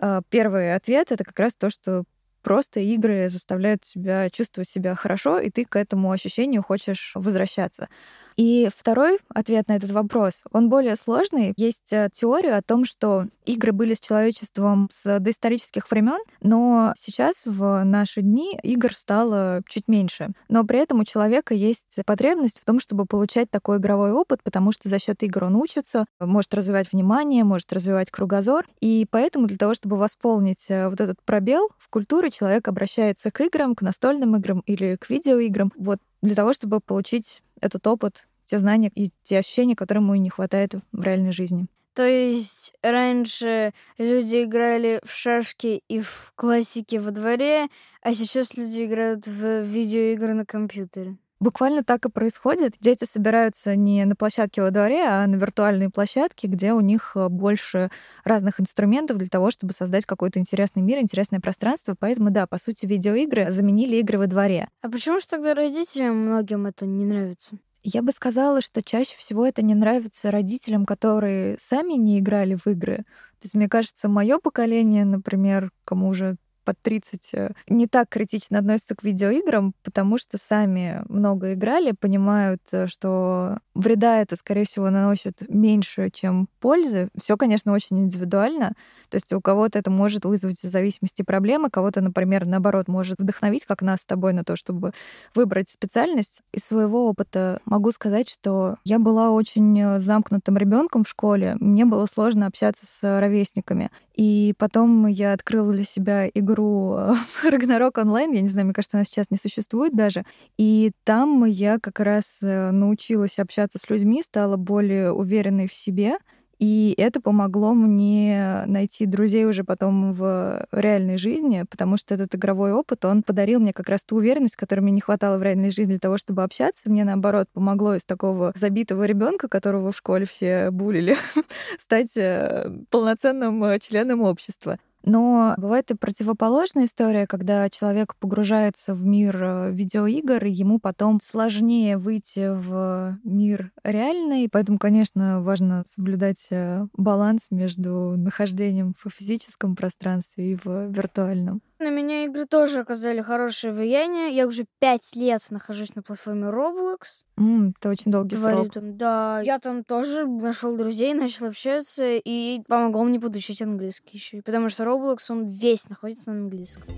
э, 0.00 0.20
первый 0.28 0.72
ответ 0.72 1.10
это 1.10 1.24
как 1.24 1.40
раз 1.40 1.56
то, 1.56 1.70
что 1.70 2.04
просто 2.42 2.78
игры 2.78 3.28
заставляют 3.28 3.82
тебя 3.82 4.30
чувствовать 4.30 4.68
себя 4.68 4.94
хорошо, 4.94 5.40
и 5.40 5.50
ты 5.50 5.64
к 5.64 5.74
этому 5.74 6.12
ощущению 6.12 6.62
хочешь 6.62 7.10
возвращаться. 7.16 7.88
И 8.36 8.68
второй 8.74 9.18
ответ 9.34 9.68
на 9.68 9.76
этот 9.76 9.90
вопрос, 9.90 10.44
он 10.52 10.68
более 10.68 10.96
сложный. 10.96 11.54
Есть 11.56 11.92
э, 11.92 12.08
теория 12.12 12.54
о 12.56 12.62
том, 12.62 12.84
что 12.84 13.26
игры 13.46 13.72
были 13.72 13.94
с 13.94 14.00
человечеством 14.00 14.88
с 14.92 15.18
доисторических 15.18 15.90
времен, 15.90 16.18
но 16.42 16.92
сейчас 16.96 17.46
в 17.46 17.82
наши 17.84 18.20
дни 18.20 18.58
игр 18.62 18.94
стало 18.94 19.62
чуть 19.68 19.88
меньше. 19.88 20.32
Но 20.48 20.64
при 20.64 20.80
этом 20.80 21.00
у 21.00 21.04
человека 21.04 21.54
есть 21.54 21.98
потребность 22.04 22.60
в 22.60 22.64
том, 22.64 22.78
чтобы 22.78 23.06
получать 23.06 23.50
такой 23.50 23.78
игровой 23.78 24.12
опыт, 24.12 24.42
потому 24.42 24.72
что 24.72 24.88
за 24.88 24.98
счет 24.98 25.22
игр 25.22 25.44
он 25.44 25.56
учится, 25.56 26.04
может 26.20 26.52
развивать 26.52 26.92
внимание, 26.92 27.44
может 27.44 27.72
развивать 27.72 28.10
кругозор. 28.10 28.66
И 28.80 29.06
поэтому 29.10 29.46
для 29.46 29.56
того, 29.56 29.72
чтобы 29.72 29.96
восполнить 29.96 30.66
э, 30.68 30.90
вот 30.90 31.00
этот 31.00 31.22
пробел 31.24 31.68
в 31.78 31.88
культуре, 31.88 32.30
человек 32.30 32.68
обращается 32.68 33.30
к 33.30 33.40
играм, 33.40 33.74
к 33.74 33.80
настольным 33.80 34.36
играм 34.36 34.60
или 34.66 34.96
к 34.96 35.08
видеоиграм, 35.08 35.72
вот 35.78 35.98
для 36.22 36.34
того, 36.34 36.52
чтобы 36.52 36.80
получить 36.80 37.42
этот 37.60 37.86
опыт, 37.86 38.28
те 38.44 38.58
знания 38.58 38.90
и 38.94 39.10
те 39.22 39.38
ощущения, 39.38 39.76
которые 39.76 40.02
ему 40.02 40.14
не 40.14 40.30
хватает 40.30 40.74
в 40.92 41.02
реальной 41.02 41.32
жизни. 41.32 41.66
То 41.94 42.06
есть 42.06 42.74
раньше 42.82 43.72
люди 43.96 44.44
играли 44.44 45.00
в 45.02 45.12
шашки 45.12 45.82
и 45.88 46.00
в 46.00 46.32
классики 46.34 46.96
во 46.96 47.10
дворе, 47.10 47.68
а 48.02 48.12
сейчас 48.12 48.54
люди 48.54 48.84
играют 48.84 49.26
в 49.26 49.62
видеоигры 49.62 50.34
на 50.34 50.44
компьютере. 50.44 51.16
Буквально 51.38 51.84
так 51.84 52.06
и 52.06 52.10
происходит. 52.10 52.74
Дети 52.80 53.04
собираются 53.04 53.76
не 53.76 54.04
на 54.06 54.16
площадке 54.16 54.62
во 54.62 54.70
дворе, 54.70 55.04
а 55.04 55.26
на 55.26 55.36
виртуальной 55.36 55.90
площадке, 55.90 56.46
где 56.48 56.72
у 56.72 56.80
них 56.80 57.12
э, 57.14 57.28
больше 57.28 57.90
разных 58.24 58.58
инструментов 58.58 59.18
для 59.18 59.28
того, 59.28 59.50
чтобы 59.50 59.74
создать 59.74 60.06
какой-то 60.06 60.38
интересный 60.38 60.80
мир, 60.80 60.98
интересное 60.98 61.40
пространство. 61.40 61.94
Поэтому, 61.98 62.30
да, 62.30 62.46
по 62.46 62.58
сути, 62.58 62.86
видеоигры 62.86 63.52
заменили 63.52 63.96
игры 63.96 64.18
во 64.18 64.26
дворе. 64.26 64.68
А 64.80 64.88
почему 64.88 65.20
же 65.20 65.26
тогда 65.26 65.52
родителям 65.52 66.16
многим 66.16 66.66
это 66.66 66.86
не 66.86 67.04
нравится? 67.04 67.58
Я 67.82 68.02
бы 68.02 68.12
сказала, 68.12 68.62
что 68.62 68.82
чаще 68.82 69.16
всего 69.18 69.46
это 69.46 69.62
не 69.62 69.74
нравится 69.74 70.30
родителям, 70.30 70.86
которые 70.86 71.56
сами 71.60 71.92
не 71.92 72.18
играли 72.18 72.56
в 72.56 72.66
игры. 72.66 73.04
То 73.38 73.44
есть, 73.44 73.54
мне 73.54 73.68
кажется, 73.68 74.08
мое 74.08 74.38
поколение, 74.38 75.04
например, 75.04 75.70
кому 75.84 76.08
уже 76.08 76.36
под 76.66 76.82
30 76.82 77.30
э, 77.34 77.50
не 77.68 77.86
так 77.86 78.08
критично 78.10 78.58
относятся 78.58 78.96
к 78.96 79.04
видеоиграм, 79.04 79.72
потому 79.84 80.18
что 80.18 80.36
сами 80.36 81.02
много 81.08 81.54
играли, 81.54 81.92
понимают, 81.92 82.60
э, 82.72 82.88
что 82.88 83.58
вреда 83.76 84.20
это, 84.20 84.36
скорее 84.36 84.64
всего, 84.64 84.90
наносит 84.90 85.42
меньше, 85.48 86.10
чем 86.12 86.48
пользы. 86.60 87.08
Все, 87.20 87.36
конечно, 87.36 87.72
очень 87.72 87.98
индивидуально. 87.98 88.74
То 89.08 89.16
есть 89.16 89.32
у 89.32 89.40
кого-то 89.40 89.78
это 89.78 89.90
может 89.90 90.24
вызвать 90.24 90.62
в 90.62 90.68
зависимости 90.68 91.22
проблемы, 91.22 91.70
кого-то, 91.70 92.00
например, 92.00 92.46
наоборот, 92.46 92.88
может 92.88 93.18
вдохновить, 93.18 93.64
как 93.64 93.82
нас 93.82 94.00
с 94.00 94.04
тобой, 94.04 94.32
на 94.32 94.44
то, 94.44 94.56
чтобы 94.56 94.92
выбрать 95.34 95.68
специальность. 95.68 96.42
Из 96.52 96.64
своего 96.64 97.08
опыта 97.08 97.60
могу 97.64 97.92
сказать, 97.92 98.28
что 98.28 98.76
я 98.84 98.98
была 98.98 99.30
очень 99.30 99.78
э, 99.80 100.00
замкнутым 100.00 100.56
ребенком 100.56 101.04
в 101.04 101.08
школе. 101.08 101.56
Мне 101.60 101.84
было 101.84 102.06
сложно 102.06 102.46
общаться 102.46 102.84
с 102.86 103.20
ровесниками. 103.20 103.90
И 104.14 104.54
потом 104.58 105.06
я 105.06 105.34
открыла 105.34 105.72
для 105.72 105.84
себя 105.84 106.28
игру 106.32 106.96
Ragnarok 107.44 108.00
онлайн. 108.00 108.32
Я 108.32 108.40
не 108.40 108.48
знаю, 108.48 108.66
мне 108.66 108.74
кажется, 108.74 108.96
она 108.96 109.04
сейчас 109.04 109.26
не 109.30 109.36
существует 109.36 109.94
даже. 109.94 110.24
И 110.56 110.92
там 111.04 111.44
я 111.44 111.78
как 111.78 112.00
раз 112.00 112.38
э, 112.42 112.70
научилась 112.70 113.38
общаться 113.38 113.65
с 113.74 113.90
людьми, 113.90 114.22
стала 114.22 114.56
более 114.56 115.12
уверенной 115.12 115.66
в 115.68 115.74
себе. 115.74 116.18
И 116.58 116.94
это 116.96 117.20
помогло 117.20 117.74
мне 117.74 118.64
найти 118.66 119.04
друзей 119.04 119.44
уже 119.44 119.62
потом 119.62 120.14
в 120.14 120.66
реальной 120.72 121.18
жизни, 121.18 121.64
потому 121.68 121.98
что 121.98 122.14
этот 122.14 122.34
игровой 122.34 122.72
опыт, 122.72 123.04
он 123.04 123.22
подарил 123.22 123.60
мне 123.60 123.74
как 123.74 123.90
раз 123.90 124.04
ту 124.04 124.16
уверенность, 124.16 124.56
которой 124.56 124.80
мне 124.80 124.92
не 124.92 125.02
хватало 125.02 125.36
в 125.36 125.42
реальной 125.42 125.70
жизни 125.70 125.92
для 125.92 125.98
того, 125.98 126.16
чтобы 126.16 126.42
общаться. 126.42 126.88
Мне, 126.90 127.04
наоборот, 127.04 127.48
помогло 127.52 127.94
из 127.94 128.06
такого 128.06 128.54
забитого 128.56 129.04
ребенка, 129.04 129.48
которого 129.48 129.92
в 129.92 129.96
школе 129.98 130.24
все 130.24 130.70
булили, 130.70 131.16
стать 131.78 132.16
э, 132.16 132.70
полноценным 132.88 133.62
э, 133.64 133.78
членом 133.78 134.22
общества. 134.22 134.78
Но 135.06 135.54
бывает 135.56 135.90
и 135.92 135.94
противоположная 135.94 136.86
история, 136.86 137.28
когда 137.28 137.70
человек 137.70 138.16
погружается 138.16 138.92
в 138.92 139.06
мир 139.06 139.40
э, 139.40 139.70
видеоигр, 139.70 140.44
и 140.44 140.50
ему 140.50 140.80
потом 140.80 141.20
сложнее 141.22 141.96
выйти 141.96 142.48
в 142.52 143.16
мир 143.22 143.70
реальный. 143.84 144.48
Поэтому, 144.50 144.78
конечно, 144.78 145.42
важно 145.42 145.84
соблюдать 145.86 146.48
э, 146.50 146.86
баланс 146.92 147.46
между 147.50 148.16
нахождением 148.16 148.94
в 149.00 149.08
физическом 149.08 149.76
пространстве 149.76 150.52
и 150.52 150.56
в 150.56 150.88
виртуальном. 150.88 151.62
На 151.78 151.90
меня 151.90 152.24
игры 152.24 152.46
тоже 152.46 152.80
оказали 152.80 153.20
хорошее 153.20 153.72
влияние. 153.72 154.34
Я 154.34 154.46
уже 154.46 154.64
пять 154.78 155.14
лет 155.14 155.42
нахожусь 155.50 155.94
на 155.94 156.02
платформе 156.02 156.46
Roblox. 156.46 157.24
Mm, 157.38 157.72
это 157.78 157.90
очень 157.90 158.10
долгий 158.10 158.36
Творю 158.36 158.62
срок. 158.62 158.72
там, 158.72 158.96
да. 158.96 159.42
Я 159.44 159.58
там 159.58 159.84
тоже 159.84 160.26
нашел 160.26 160.74
друзей, 160.76 161.12
начал 161.12 161.46
общаться 161.46 162.04
и 162.06 162.62
помогло 162.66 163.04
мне 163.04 163.20
подучить 163.20 163.60
английский 163.60 164.16
еще. 164.16 164.40
Потому 164.42 164.70
что 164.70 164.84
Roblox, 164.84 165.18
он 165.28 165.48
весь 165.48 165.88
находится 165.90 166.32
на 166.32 166.38
английском. 166.38 166.88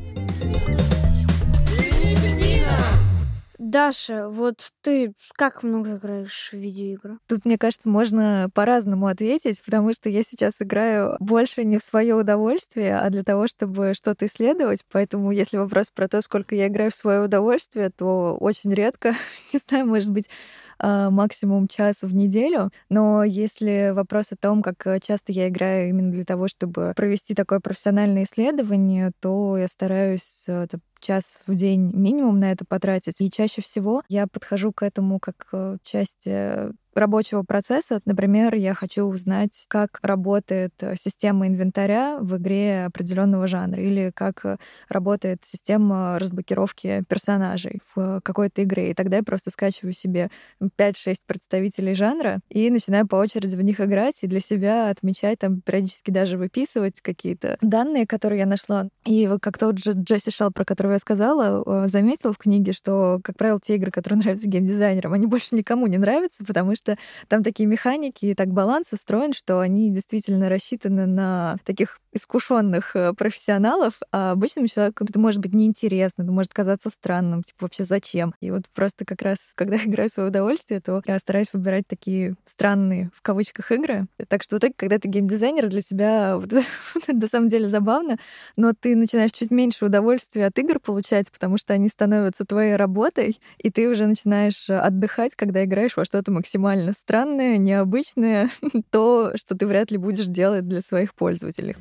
Даша, 3.68 4.30
вот 4.30 4.70
ты 4.80 5.12
как 5.34 5.62
много 5.62 5.96
играешь 5.96 6.48
в 6.52 6.56
видеоигры? 6.56 7.18
Тут, 7.28 7.44
мне 7.44 7.58
кажется, 7.58 7.90
можно 7.90 8.48
по-разному 8.54 9.08
ответить, 9.08 9.62
потому 9.62 9.92
что 9.92 10.08
я 10.08 10.22
сейчас 10.22 10.62
играю 10.62 11.16
больше 11.20 11.64
не 11.64 11.78
в 11.78 11.84
свое 11.84 12.14
удовольствие, 12.14 12.96
а 12.98 13.10
для 13.10 13.24
того, 13.24 13.46
чтобы 13.46 13.92
что-то 13.92 14.24
исследовать. 14.24 14.84
Поэтому, 14.90 15.32
если 15.32 15.58
вопрос 15.58 15.90
про 15.90 16.08
то, 16.08 16.22
сколько 16.22 16.54
я 16.54 16.68
играю 16.68 16.90
в 16.90 16.94
свое 16.94 17.20
удовольствие, 17.20 17.90
то 17.90 18.38
очень 18.40 18.72
редко, 18.72 19.14
не 19.52 19.58
знаю, 19.58 19.86
может 19.86 20.10
быть, 20.10 20.30
а, 20.78 21.10
максимум 21.10 21.68
час 21.68 21.96
в 22.02 22.14
неделю. 22.14 22.70
Но 22.88 23.22
если 23.22 23.90
вопрос 23.92 24.32
о 24.32 24.36
том, 24.36 24.62
как 24.62 24.86
часто 25.02 25.32
я 25.32 25.48
играю 25.48 25.90
именно 25.90 26.10
для 26.12 26.24
того, 26.24 26.48
чтобы 26.48 26.92
провести 26.96 27.34
такое 27.34 27.60
профессиональное 27.60 28.24
исследование, 28.24 29.12
то 29.20 29.58
я 29.58 29.68
стараюсь 29.68 30.44
э, 30.46 30.68
час 31.00 31.38
в 31.46 31.54
день 31.54 31.90
минимум 31.94 32.40
на 32.40 32.52
это 32.52 32.64
потратить. 32.64 33.20
И 33.20 33.30
чаще 33.30 33.62
всего 33.62 34.02
я 34.08 34.26
подхожу 34.26 34.72
к 34.72 34.82
этому 34.82 35.18
как 35.20 35.46
э, 35.52 35.78
части 35.82 36.70
рабочего 36.98 37.42
процесса. 37.42 38.00
Например, 38.04 38.54
я 38.54 38.74
хочу 38.74 39.04
узнать, 39.04 39.64
как 39.68 39.98
работает 40.02 40.72
э, 40.80 40.96
система 40.98 41.46
инвентаря 41.46 42.18
в 42.20 42.36
игре 42.36 42.84
определенного 42.86 43.46
жанра, 43.46 43.80
или 43.80 44.10
как 44.14 44.44
э, 44.44 44.56
работает 44.88 45.40
система 45.44 46.18
разблокировки 46.18 47.04
персонажей 47.08 47.80
в 47.94 48.20
какой-то 48.22 48.62
игре. 48.62 48.90
И 48.90 48.94
тогда 48.94 49.18
я 49.18 49.22
просто 49.22 49.50
скачиваю 49.50 49.92
себе 49.92 50.30
5-6 50.60 51.16
представителей 51.26 51.94
жанра 51.94 52.40
и 52.48 52.70
начинаю 52.70 53.06
по 53.06 53.16
очереди 53.16 53.56
в 53.56 53.62
них 53.62 53.80
играть 53.80 54.18
и 54.22 54.26
для 54.26 54.40
себя 54.40 54.90
отмечать, 54.90 55.38
там 55.38 55.60
периодически 55.60 56.10
даже 56.10 56.38
выписывать 56.38 57.00
какие-то 57.00 57.58
данные, 57.60 58.06
которые 58.06 58.40
я 58.40 58.46
нашла. 58.46 58.88
И 59.04 59.28
как 59.40 59.58
тот 59.58 59.78
же 59.78 59.92
Джесси 59.92 60.30
Шелл, 60.30 60.50
про 60.50 60.64
которого 60.64 60.92
я 60.92 60.98
сказала, 60.98 61.84
э, 61.84 61.88
заметил 61.88 62.32
в 62.32 62.38
книге, 62.38 62.72
что, 62.72 63.20
как 63.22 63.36
правило, 63.36 63.60
те 63.60 63.76
игры, 63.76 63.90
которые 63.90 64.18
нравятся 64.22 64.48
геймдизайнерам, 64.48 65.12
они 65.12 65.26
больше 65.26 65.54
никому 65.54 65.86
не 65.86 65.98
нравятся, 65.98 66.44
потому 66.44 66.74
что 66.74 66.87
там 67.28 67.42
такие 67.42 67.66
механики 67.66 68.26
и 68.26 68.34
так 68.34 68.48
баланс 68.48 68.92
устроен, 68.92 69.32
что 69.32 69.60
они 69.60 69.90
действительно 69.90 70.48
рассчитаны 70.48 71.06
на 71.06 71.56
таких 71.64 72.00
искушенных 72.18 72.94
э, 72.94 73.12
профессионалов, 73.14 73.94
а 74.12 74.32
обычному 74.32 74.68
человеку 74.68 75.04
это 75.04 75.18
может 75.18 75.40
быть 75.40 75.54
неинтересно, 75.54 76.22
это 76.22 76.32
может 76.32 76.52
казаться 76.52 76.90
странным, 76.90 77.42
типа 77.42 77.58
вообще 77.62 77.84
зачем? 77.84 78.34
И 78.40 78.50
вот 78.50 78.68
просто 78.74 79.04
как 79.04 79.22
раз, 79.22 79.38
когда 79.54 79.76
играю 79.76 80.08
в 80.08 80.12
свое 80.12 80.28
удовольствие, 80.28 80.80
то 80.80 81.02
я 81.06 81.18
стараюсь 81.18 81.52
выбирать 81.52 81.86
такие 81.86 82.34
странные, 82.44 83.10
в 83.14 83.22
кавычках, 83.22 83.72
игры. 83.72 84.06
Так 84.28 84.42
что 84.42 84.56
вот 84.56 84.62
так, 84.62 84.72
когда 84.76 84.98
ты 84.98 85.08
геймдизайнер, 85.08 85.68
для 85.68 85.80
тебя 85.80 86.36
вот 86.36 86.52
на 87.08 87.28
самом 87.28 87.48
деле 87.48 87.68
забавно, 87.68 88.18
но 88.56 88.72
ты 88.78 88.96
начинаешь 88.96 89.32
чуть 89.32 89.50
меньше 89.50 89.86
удовольствия 89.86 90.46
от 90.46 90.58
игр 90.58 90.78
получать, 90.80 91.30
потому 91.30 91.58
что 91.58 91.74
они 91.74 91.88
становятся 91.88 92.44
твоей 92.44 92.76
работой, 92.76 93.40
и 93.58 93.70
ты 93.70 93.88
уже 93.88 94.06
начинаешь 94.06 94.68
отдыхать, 94.68 95.34
когда 95.34 95.64
играешь 95.64 95.96
во 95.96 96.04
что-то 96.04 96.30
максимально 96.32 96.92
странное, 96.92 97.58
необычное, 97.58 98.50
то, 98.90 99.32
что 99.36 99.56
ты 99.56 99.66
вряд 99.66 99.90
ли 99.90 99.98
будешь 99.98 100.26
делать 100.26 100.66
для 100.68 100.80
своих 100.80 101.14
пользователей. 101.14 101.76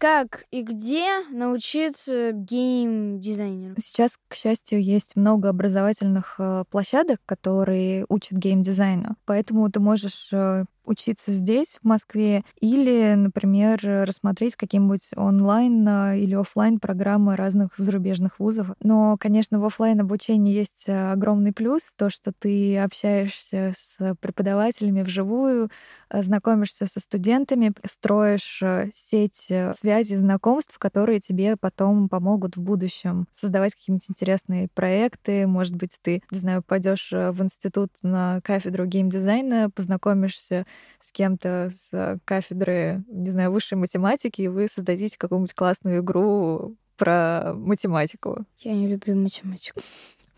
Как 0.00 0.46
и 0.50 0.62
где 0.62 1.20
научиться 1.30 2.32
гейм-дизайнеру? 2.32 3.74
Сейчас, 3.84 4.16
к 4.28 4.34
счастью, 4.34 4.82
есть 4.82 5.14
много 5.14 5.50
образовательных 5.50 6.36
э, 6.38 6.64
площадок, 6.70 7.20
которые 7.26 8.06
учат 8.08 8.38
гейм-дизайну. 8.38 9.16
Поэтому 9.26 9.70
ты 9.70 9.78
можешь 9.78 10.30
э, 10.32 10.64
учиться 10.84 11.32
здесь, 11.32 11.78
в 11.82 11.86
Москве, 11.86 12.42
или, 12.60 13.14
например, 13.14 13.80
рассмотреть 13.82 14.56
какие-нибудь 14.56 15.10
онлайн 15.16 15.86
а, 15.88 16.14
или 16.16 16.34
офлайн 16.34 16.78
программы 16.80 17.36
разных 17.36 17.70
зарубежных 17.76 18.38
вузов. 18.38 18.68
Но, 18.82 19.16
конечно, 19.18 19.60
в 19.60 19.64
офлайн 19.64 20.00
обучении 20.00 20.52
есть 20.52 20.86
а, 20.88 21.12
огромный 21.12 21.52
плюс, 21.52 21.92
то, 21.96 22.10
что 22.10 22.32
ты 22.38 22.78
общаешься 22.78 23.72
с 23.76 23.98
преподавателями 24.20 25.02
вживую, 25.02 25.70
а, 26.08 26.22
знакомишься 26.22 26.86
со 26.86 27.00
студентами, 27.00 27.72
строишь 27.84 28.62
сеть 28.94 29.48
связей, 29.74 30.16
знакомств, 30.16 30.78
которые 30.78 31.20
тебе 31.20 31.56
потом 31.56 32.08
помогут 32.08 32.56
в 32.56 32.60
будущем 32.62 33.26
создавать 33.32 33.74
какие-нибудь 33.74 34.10
интересные 34.10 34.68
проекты. 34.74 35.46
Может 35.46 35.76
быть, 35.76 35.98
ты, 36.02 36.22
не 36.30 36.38
знаю, 36.38 36.62
пойдешь 36.66 37.10
в 37.12 37.42
институт 37.42 37.90
на 38.02 38.40
кафедру 38.42 38.86
геймдизайна, 38.86 39.70
познакомишься 39.70 40.66
с 41.00 41.12
кем-то 41.12 41.70
с 41.72 42.20
кафедры, 42.24 43.02
не 43.08 43.30
знаю, 43.30 43.52
высшей 43.52 43.78
математики, 43.78 44.42
и 44.42 44.48
вы 44.48 44.68
создадите 44.68 45.16
какую-нибудь 45.18 45.54
классную 45.54 46.00
игру 46.00 46.76
про 46.96 47.54
математику. 47.54 48.44
Я 48.58 48.74
не 48.74 48.86
люблю 48.86 49.16
математику. 49.16 49.80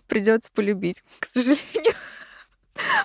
Придется 0.07 0.51
полюбить, 0.55 1.03
к 1.19 1.27
сожалению. 1.27 1.95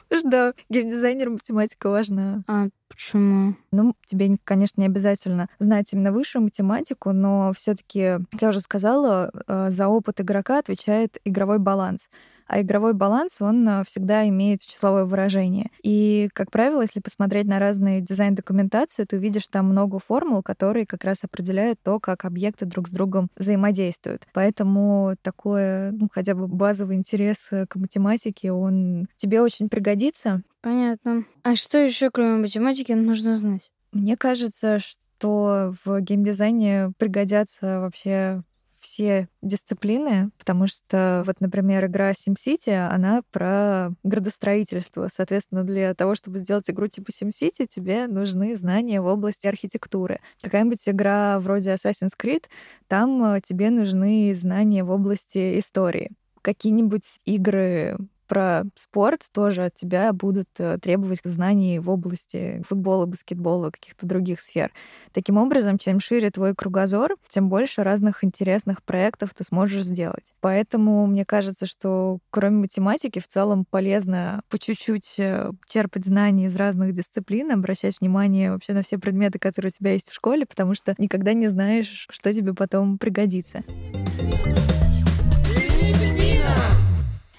Потому 0.07 0.19
что 0.19 0.29
да, 0.29 0.53
геймдизайнер 0.69 1.29
математика 1.29 1.89
важна. 1.89 2.43
А 2.48 2.67
почему? 2.88 3.55
Ну, 3.72 3.96
тебе, 4.05 4.38
конечно, 4.43 4.79
не 4.79 4.88
обязательно 4.88 5.50
знать 5.60 5.91
именно 5.91 6.12
высшую 6.12 6.43
математику, 6.43 7.12
но 7.12 7.51
все 7.55 7.75
таки 7.75 8.19
как 8.31 8.41
я 8.41 8.50
уже 8.50 8.62
сказала, 8.62 9.31
э, 9.48 9.69
за 9.72 9.88
опыт 9.88 10.22
игрока 10.22 10.60
отвечает 10.60 11.17
игровой 11.25 11.60
баланс 11.60 12.10
а 12.48 12.62
игровой 12.62 12.94
баланс, 12.94 13.38
он 13.39 13.68
э, 13.68 13.84
всегда 13.86 14.27
имеет 14.30 14.62
числовое 14.62 15.06
выражение. 15.06 15.70
И, 15.84 16.30
как 16.34 16.51
правило, 16.51 16.82
если 16.82 17.00
посмотреть 17.00 17.46
на 17.46 17.60
разные 17.60 18.01
дизайн-документацию, 18.01 19.06
ты 19.08 19.18
увидишь 19.18 19.48
там 19.48 19.68
много 19.68 20.00
формул, 20.00 20.42
которые 20.42 20.86
как 20.86 21.04
раз 21.04 21.24
определяют 21.24 21.80
то, 21.84 22.00
как 22.00 22.25
объекты 22.25 22.66
друг 22.66 22.88
с 22.88 22.92
другом 22.92 23.30
взаимодействуют. 23.36 24.27
Поэтому 24.34 25.16
такой, 25.22 25.92
ну, 25.92 26.08
хотя 26.12 26.36
бы 26.36 26.48
базовый 26.48 26.96
интерес 26.96 27.48
э, 27.51 27.66
к 27.68 27.75
математике, 27.75 28.51
он 28.51 29.08
тебе 29.18 29.42
очень 29.42 29.70
пригодится. 29.70 30.42
Понятно. 30.62 31.24
А 31.44 31.56
что 31.56 31.77
еще, 31.77 32.10
кроме 32.12 32.42
математики, 32.42 32.92
нужно 32.92 33.36
знать? 33.36 33.72
Мне 33.92 34.18
кажется, 34.18 34.80
что 34.80 35.74
в 35.84 36.01
геймдизайне 36.01 36.92
пригодятся 36.98 37.80
вообще 37.82 38.44
все 38.88 39.27
дисциплины, 39.41 40.32
потому 40.38 40.67
что 40.67 41.24
вот, 41.25 41.36
например, 41.39 41.86
игра 41.86 42.12
SimCity, 42.12 42.88
она 42.88 43.22
про 43.32 43.91
градостроительство. 44.03 45.10
Соответственно, 45.13 45.63
для 45.63 45.94
того, 45.94 46.15
чтобы 46.15 46.39
сделать 46.39 46.70
игру 46.70 46.88
типа 46.88 47.10
SimCity, 47.10 47.67
тебе 47.67 48.08
нужны 48.08 48.56
знания 48.56 49.01
в 49.01 49.06
области 49.06 49.48
архитектуры. 49.48 50.20
Какая-нибудь 50.41 50.88
игра 50.88 51.39
вроде 51.39 51.72
Assassin's 51.72 52.13
Creed, 52.17 52.46
там 52.88 53.24
э, 53.24 53.41
тебе 53.41 53.70
нужны 53.70 54.34
знания 54.34 54.84
в 54.84 54.91
области 54.91 55.60
истории 55.60 56.12
какие-нибудь 56.48 57.20
игры 57.25 57.98
про 58.27 58.63
спорт 58.75 59.22
тоже 59.31 59.65
от 59.65 59.74
тебя 59.74 60.13
будут 60.13 60.50
э, 60.60 60.77
требовать 60.79 61.22
знаний 61.24 61.79
в 61.79 61.89
области 61.89 62.62
футбола, 62.67 63.05
баскетбола, 63.05 63.72
каких-то 63.72 64.05
других 64.05 64.41
сфер. 64.41 64.72
Таким 65.13 65.38
образом, 65.38 65.77
чем 65.77 66.00
шире 66.00 66.29
твой 66.29 66.53
кругозор, 66.53 67.15
тем 67.27 67.50
больше 67.50 67.84
разных 67.84 68.24
интересных 68.24 68.84
проектов 68.84 69.34
ты 69.36 69.43
сможешь 69.43 69.84
сделать. 69.84 70.34
Поэтому 70.41 71.07
мне 71.07 71.25
кажется, 71.25 71.65
что 71.65 72.19
кроме 72.29 72.57
математики 72.57 73.19
в 73.19 73.27
целом 73.27 73.65
полезно 73.69 74.41
по 74.50 74.60
чуть-чуть 74.60 75.15
э, 75.17 75.51
черпать 75.67 76.05
знания 76.05 76.46
из 76.46 76.55
разных 76.55 76.93
дисциплин, 76.93 77.51
обращать 77.51 78.00
внимание 78.00 78.51
вообще 78.51 78.74
на 78.74 78.84
все 78.84 78.98
предметы, 78.98 79.39
которые 79.39 79.72
у 79.74 79.77
тебя 79.77 79.93
есть 79.93 80.10
в 80.10 80.13
школе, 80.13 80.46
потому 80.46 80.75
что 80.75 80.93
никогда 80.98 81.34
не 81.34 81.48
знаешь, 81.48 82.07
что 82.10 82.34
тебе 82.34 82.53
потом 82.53 82.98
пригодится. 82.98 83.63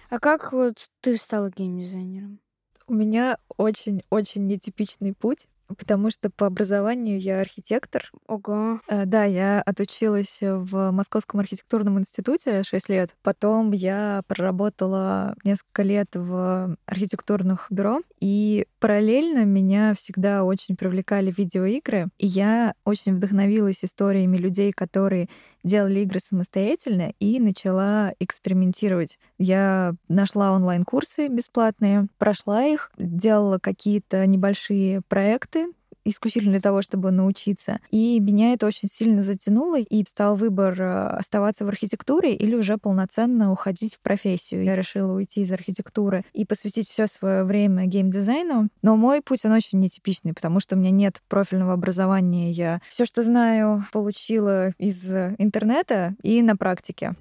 А 0.09 0.19
как 0.19 0.53
вот 0.53 0.89
ты 1.01 1.17
стала 1.17 1.51
геймдизайнером? 1.51 2.41
У 2.87 2.95
меня 2.95 3.39
очень-очень 3.57 4.47
нетипичный 4.47 5.13
путь 5.13 5.47
потому 5.77 6.11
что 6.11 6.31
по 6.31 6.47
образованию 6.47 7.21
я 7.21 7.41
архитектор. 7.41 8.11
Ого. 8.27 8.81
Э, 8.89 9.05
да, 9.05 9.25
я 9.25 9.61
отучилась 9.63 10.39
в 10.41 10.91
Московском 10.91 11.41
архитектурном 11.41 11.99
институте 11.99 12.63
6 12.63 12.89
лет. 12.89 13.11
Потом 13.23 13.73
я 13.73 14.23
проработала 14.27 15.35
несколько 15.45 15.83
лет 15.83 16.09
в 16.15 16.77
архитектурных 16.87 17.67
бюро. 17.71 18.01
И 18.21 18.67
параллельно 18.81 19.45
меня 19.45 19.95
всегда 19.95 20.45
очень 20.45 20.77
привлекали 20.77 21.35
видеоигры. 21.37 22.09
И 22.19 22.27
я 22.27 22.75
очень 22.85 23.15
вдохновилась 23.15 23.85
историями 23.85 24.37
людей, 24.37 24.73
которые 24.73 25.29
делали 25.69 26.01
игры 26.01 26.19
самостоятельно 26.19 27.13
и 27.21 27.39
начала 27.39 28.13
экспериментировать. 28.19 29.19
Я 29.39 29.95
нашла 30.09 30.53
онлайн-курсы 30.53 31.29
бесплатные, 31.29 32.09
прошла 32.19 32.65
их, 32.65 32.91
делала 32.99 33.59
какие-то 33.59 34.27
небольшие 34.27 35.03
проекты, 35.07 35.69
исключительно 36.09 36.53
для 36.53 36.61
того, 36.61 36.83
чтобы 36.83 37.11
научиться. 37.11 37.81
И 37.91 38.21
меня 38.21 38.53
это 38.53 38.67
очень 38.67 38.89
сильно 38.89 39.23
затянуло, 39.23 39.79
и 39.79 40.05
стал 40.07 40.37
выбор 40.37 40.81
э, 40.81 41.09
оставаться 41.19 41.65
в 41.65 41.69
архитектуре 41.69 42.35
или 42.35 42.55
уже 42.55 42.79
полноценно 42.79 43.53
уходить 43.53 43.95
в 43.95 44.01
профессию. 44.01 44.65
Я 44.65 44.77
решила 44.77 45.13
уйти 45.13 45.43
из 45.43 45.53
архитектуры 45.53 46.25
и 46.33 46.45
посвятить 46.45 46.89
все 46.89 47.07
свое 47.07 47.45
время 47.45 47.87
геймдизайну. 47.87 48.69
Но 48.83 48.97
мой 48.97 49.21
путь, 49.23 49.45
он 49.45 49.53
очень 49.53 49.79
нетипичный, 49.81 50.33
потому 50.33 50.61
что 50.61 50.77
у 50.77 50.79
меня 50.79 50.91
нет 50.91 51.23
профильного 51.29 51.73
образования. 51.75 52.51
Я 52.51 52.81
все, 52.89 53.05
что 53.05 53.25
знаю, 53.25 53.85
получила 53.93 54.73
из 54.79 55.13
интернета 55.13 56.15
и 56.23 56.43
на 56.43 56.57
практике. 56.57 57.15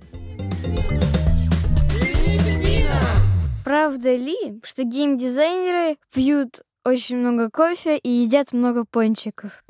Правда 3.64 4.16
ли, 4.16 4.62
что 4.64 4.84
геймдизайнеры 4.84 5.98
пьют 6.14 6.62
очень 6.88 7.18
много 7.18 7.50
кофе 7.50 7.98
и 7.98 8.10
едят 8.10 8.54
много 8.54 8.86
пончиков. 8.86 9.64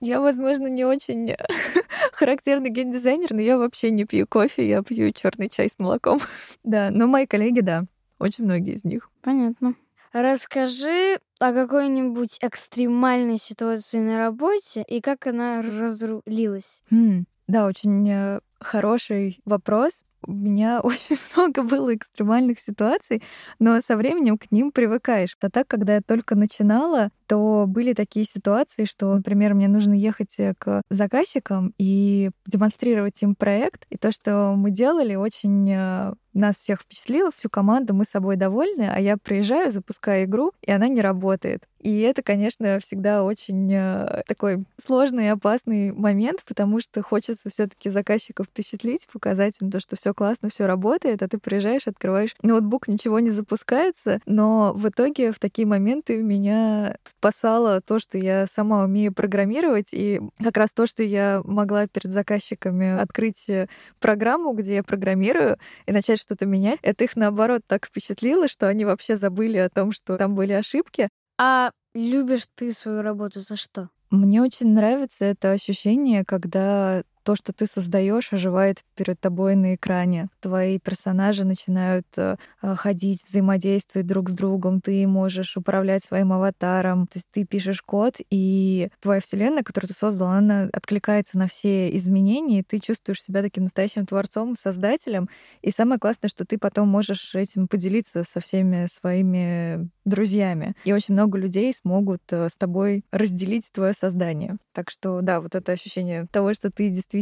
Я, 0.00 0.20
возможно, 0.20 0.68
не 0.68 0.84
очень 0.84 1.34
характерный 2.12 2.70
геймдизайнер, 2.70 3.32
но 3.32 3.40
я 3.40 3.58
вообще 3.58 3.90
не 3.90 4.04
пью 4.04 4.26
кофе, 4.26 4.68
я 4.68 4.82
пью 4.82 5.10
черный 5.12 5.48
чай 5.48 5.68
с 5.68 5.78
молоком. 5.78 6.20
Да, 6.62 6.90
но 6.90 7.06
мои 7.06 7.26
коллеги, 7.26 7.60
да, 7.60 7.84
очень 8.18 8.44
многие 8.44 8.74
из 8.74 8.84
них. 8.84 9.10
Понятно. 9.22 9.74
Расскажи 10.12 11.18
о 11.40 11.52
какой-нибудь 11.52 12.38
экстремальной 12.40 13.36
ситуации 13.36 13.98
на 13.98 14.16
работе 14.16 14.82
и 14.86 15.00
как 15.00 15.26
она 15.26 15.60
разрулилась. 15.60 16.82
Хм, 16.90 17.26
да, 17.48 17.66
очень 17.66 18.08
э, 18.08 18.40
хороший 18.60 19.40
вопрос 19.44 20.04
у 20.26 20.32
меня 20.32 20.80
очень 20.82 21.16
много 21.34 21.62
было 21.62 21.94
экстремальных 21.94 22.60
ситуаций, 22.60 23.22
но 23.58 23.80
со 23.80 23.96
временем 23.96 24.38
к 24.38 24.50
ним 24.50 24.72
привыкаешь. 24.72 25.36
А 25.40 25.50
так, 25.50 25.66
когда 25.66 25.96
я 25.96 26.00
только 26.00 26.34
начинала, 26.34 27.10
то 27.26 27.64
были 27.66 27.92
такие 27.92 28.26
ситуации, 28.26 28.84
что, 28.84 29.14
например, 29.14 29.54
мне 29.54 29.68
нужно 29.68 29.94
ехать 29.94 30.34
э, 30.38 30.54
к 30.58 30.82
заказчикам 30.90 31.72
и 31.78 32.30
демонстрировать 32.46 33.22
им 33.22 33.34
проект. 33.34 33.86
И 33.90 33.96
то, 33.96 34.12
что 34.12 34.54
мы 34.56 34.70
делали, 34.70 35.14
очень 35.14 35.70
э, 35.70 36.14
нас 36.34 36.56
всех 36.56 36.80
впечатлило, 36.82 37.30
всю 37.30 37.48
команду, 37.48 37.94
мы 37.94 38.04
собой 38.04 38.36
довольны, 38.36 38.90
а 38.92 39.00
я 39.00 39.16
приезжаю, 39.16 39.70
запускаю 39.70 40.24
игру, 40.24 40.52
и 40.62 40.70
она 40.70 40.88
не 40.88 41.00
работает. 41.00 41.64
И 41.84 42.00
это, 42.00 42.22
конечно, 42.22 42.80
всегда 42.80 43.24
очень 43.24 43.70
э, 43.70 44.22
такой 44.26 44.64
сложный 44.82 45.26
и 45.26 45.28
опасный 45.28 45.92
момент, 45.92 46.42
потому 46.46 46.80
что 46.80 47.02
хочется 47.02 47.50
все 47.50 47.66
таки 47.66 47.90
заказчиков 47.90 48.46
впечатлить, 48.46 49.06
показать 49.12 49.60
им 49.60 49.70
то, 49.70 49.80
что 49.80 49.94
все 49.94 50.14
классно, 50.14 50.48
все 50.48 50.64
работает, 50.64 51.22
а 51.22 51.28
ты 51.28 51.36
приезжаешь, 51.36 51.86
открываешь 51.86 52.34
ноутбук, 52.40 52.88
ничего 52.88 53.20
не 53.20 53.30
запускается, 53.30 54.20
но 54.24 54.72
в 54.74 54.88
итоге 54.88 55.30
в 55.30 55.38
такие 55.38 55.68
моменты 55.68 56.22
меня 56.22 56.96
спасало 57.04 57.82
то, 57.82 57.98
что 57.98 58.16
я 58.16 58.46
сама 58.46 58.84
умею 58.84 59.12
программировать, 59.12 59.88
и 59.92 60.22
как 60.42 60.56
раз 60.56 60.72
то, 60.72 60.86
что 60.86 61.02
я 61.02 61.42
могла 61.44 61.86
перед 61.86 62.10
заказчиками 62.12 62.98
открыть 62.98 63.46
э, 63.50 63.68
программу, 64.00 64.54
где 64.54 64.76
я 64.76 64.82
программирую, 64.82 65.58
и 65.84 65.92
начать 65.92 66.18
что-то 66.24 66.46
менять, 66.46 66.78
это 66.82 67.04
их, 67.04 67.16
наоборот, 67.16 67.62
так 67.66 67.86
впечатлило, 67.86 68.48
что 68.48 68.66
они 68.66 68.84
вообще 68.84 69.16
забыли 69.16 69.58
о 69.58 69.68
том, 69.68 69.92
что 69.92 70.16
там 70.16 70.34
были 70.34 70.52
ошибки. 70.52 71.08
А 71.38 71.70
любишь 71.94 72.46
ты 72.54 72.72
свою 72.72 73.02
работу 73.02 73.40
за 73.40 73.56
что? 73.56 73.90
Мне 74.10 74.42
очень 74.42 74.72
нравится 74.72 75.24
это 75.24 75.52
ощущение, 75.52 76.24
когда 76.24 77.02
то, 77.24 77.34
что 77.34 77.52
ты 77.52 77.66
создаешь, 77.66 78.32
оживает 78.32 78.84
перед 78.94 79.18
тобой 79.18 79.56
на 79.56 79.74
экране. 79.74 80.28
Твои 80.40 80.78
персонажи 80.78 81.44
начинают 81.44 82.06
э, 82.16 82.36
э, 82.62 82.74
ходить, 82.76 83.24
взаимодействовать 83.24 84.06
друг 84.06 84.28
с 84.28 84.32
другом, 84.32 84.80
ты 84.80 85.06
можешь 85.08 85.56
управлять 85.56 86.04
своим 86.04 86.32
аватаром. 86.32 87.06
То 87.06 87.16
есть 87.16 87.28
ты 87.32 87.44
пишешь 87.44 87.82
код, 87.82 88.16
и 88.30 88.90
твоя 89.00 89.20
вселенная, 89.20 89.62
которую 89.62 89.88
ты 89.88 89.94
создал, 89.94 90.28
она 90.28 90.68
откликается 90.72 91.38
на 91.38 91.48
все 91.48 91.94
изменения, 91.96 92.60
и 92.60 92.62
ты 92.62 92.78
чувствуешь 92.78 93.22
себя 93.22 93.42
таким 93.42 93.64
настоящим 93.64 94.06
творцом, 94.06 94.54
создателем. 94.54 95.28
И 95.62 95.70
самое 95.70 95.98
классное, 95.98 96.28
что 96.28 96.44
ты 96.44 96.58
потом 96.58 96.88
можешь 96.88 97.34
этим 97.34 97.68
поделиться 97.68 98.22
со 98.22 98.40
всеми 98.40 98.86
своими 98.86 99.88
друзьями. 100.04 100.74
И 100.84 100.92
очень 100.92 101.14
много 101.14 101.38
людей 101.38 101.72
смогут 101.72 102.20
э, 102.30 102.48
с 102.50 102.56
тобой 102.56 103.04
разделить 103.10 103.70
твое 103.72 103.94
создание. 103.94 104.58
Так 104.74 104.90
что, 104.90 105.22
да, 105.22 105.40
вот 105.40 105.54
это 105.54 105.72
ощущение 105.72 106.26
того, 106.30 106.52
что 106.52 106.70
ты 106.70 106.90
действительно 106.90 107.13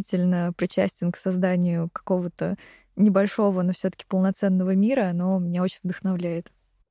причастен 0.57 1.13
к 1.13 1.19
созданию 1.19 1.91
какого-то 1.93 2.57
небольшого, 2.97 3.63
но 3.63 3.73
все-таки 3.73 4.05
полноценного 4.07 4.75
мира, 4.75 5.11
оно 5.11 5.39
меня 5.39 5.63
очень 5.63 5.81
вдохновляет. 5.83 6.51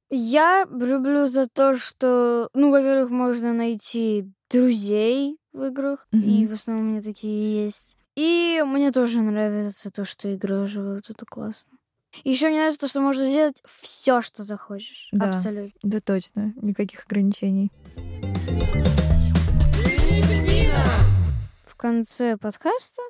Я 0.10 0.66
люблю 0.70 1.28
за 1.28 1.48
то, 1.48 1.74
что, 1.74 2.50
ну, 2.54 2.70
во-первых, 2.72 3.10
можно 3.10 3.54
найти 3.54 4.30
друзей 4.50 5.38
в 5.54 5.64
играх, 5.64 6.08
mm-hmm. 6.14 6.20
и 6.20 6.48
в 6.48 6.54
основном 6.54 6.88
у 6.88 6.90
меня 6.92 7.02
такие 7.02 7.64
есть. 7.64 7.98
И 8.16 8.62
мне 8.66 8.92
тоже 8.92 9.22
нравится 9.22 9.90
то, 9.90 10.04
что 10.04 10.28
игры 10.28 10.64
оживают, 10.64 11.10
это 11.10 11.26
классно. 11.26 11.78
Еще 12.26 12.48
мне 12.48 12.58
нравится 12.58 12.82
то, 12.82 12.88
что 12.90 13.00
можно 13.00 13.26
сделать 13.26 13.62
все, 13.66 14.22
что 14.22 14.44
захочешь. 14.44 15.08
Да, 15.14 15.30
Абсолютно. 15.30 15.80
Да, 15.82 16.02
точно. 16.02 16.54
Никаких 16.62 17.06
ограничений. 17.06 17.72
Конце 21.82 22.38
подкаста 22.38 23.02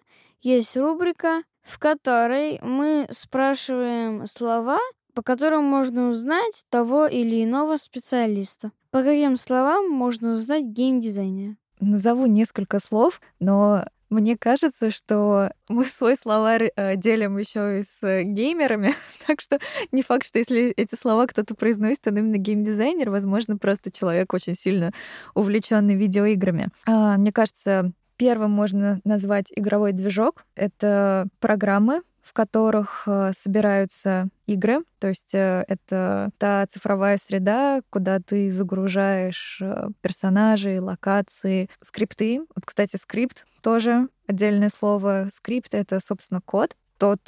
есть 0.41 0.77
рубрика, 0.77 1.43
в 1.61 1.77
которой 1.77 2.57
мы 2.61 3.05
спрашиваем 3.09 4.25
слова, 4.25 4.79
по 5.13 5.21
которым 5.21 5.65
можно 5.65 6.07
узнать 6.07 6.63
того 6.69 7.05
или 7.05 7.43
иного 7.43 7.75
специалиста. 7.75 8.71
По 8.89 9.03
каким 9.03 9.35
словам 9.35 9.89
можно 9.89 10.31
узнать 10.31 10.63
геймдизайнера? 10.63 11.57
Назову 11.81 12.27
несколько 12.27 12.79
слов, 12.79 13.19
но 13.39 13.85
мне 14.09 14.37
кажется, 14.37 14.89
что 14.89 15.51
мы 15.67 15.85
свой 15.85 16.15
словарь 16.15 16.71
э, 16.75 16.95
делим 16.95 17.37
еще 17.37 17.79
и 17.79 17.83
с 17.83 18.23
геймерами, 18.23 18.93
так 19.27 19.41
что 19.41 19.59
не 19.91 20.01
факт, 20.01 20.25
что 20.25 20.39
если 20.39 20.69
эти 20.69 20.95
слова 20.95 21.27
кто-то 21.27 21.55
произносит, 21.55 22.07
он 22.07 22.17
именно 22.17 22.37
геймдизайнер, 22.37 23.09
возможно, 23.09 23.57
просто 23.57 23.91
человек 23.91 24.33
очень 24.33 24.55
сильно 24.55 24.93
увлеченный 25.33 25.95
видеоиграми. 25.95 26.69
А, 26.85 27.17
мне 27.17 27.33
кажется, 27.33 27.91
первым 28.21 28.51
можно 28.51 29.01
назвать 29.03 29.51
игровой 29.55 29.93
движок. 29.93 30.45
Это 30.53 31.27
программы, 31.39 32.03
в 32.21 32.33
которых 32.33 33.07
э, 33.07 33.31
собираются 33.33 34.27
игры. 34.45 34.83
То 34.99 35.07
есть 35.07 35.33
э, 35.33 35.65
это 35.67 36.29
та 36.37 36.67
цифровая 36.67 37.17
среда, 37.17 37.81
куда 37.89 38.19
ты 38.19 38.51
загружаешь 38.51 39.57
э, 39.59 39.87
персонажей, 40.01 40.77
локации, 40.77 41.67
скрипты. 41.81 42.41
Вот, 42.55 42.63
кстати, 42.63 42.95
скрипт 42.95 43.47
тоже 43.63 44.07
отдельное 44.27 44.69
слово. 44.69 45.29
Скрипт— 45.31 45.69
это, 45.73 45.99
собственно, 45.99 46.41
код 46.41 46.77
тот 46.99 47.21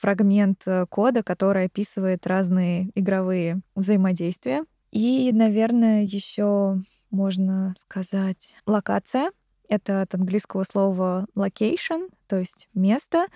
фрагмент 0.00 0.62
кода, 0.90 1.24
который 1.24 1.64
описывает 1.64 2.24
разные 2.28 2.92
игровые 2.94 3.62
взаимодействия. 3.74 4.62
И, 4.92 5.32
наверное, 5.32 6.04
еще 6.04 6.76
можно 7.10 7.74
сказать 7.76 8.54
локация. 8.64 9.32
Это 9.68 10.02
от 10.02 10.14
английского 10.14 10.64
слова 10.64 11.26
location, 11.36 12.08
то 12.26 12.38
есть 12.38 12.68
место 12.74 13.26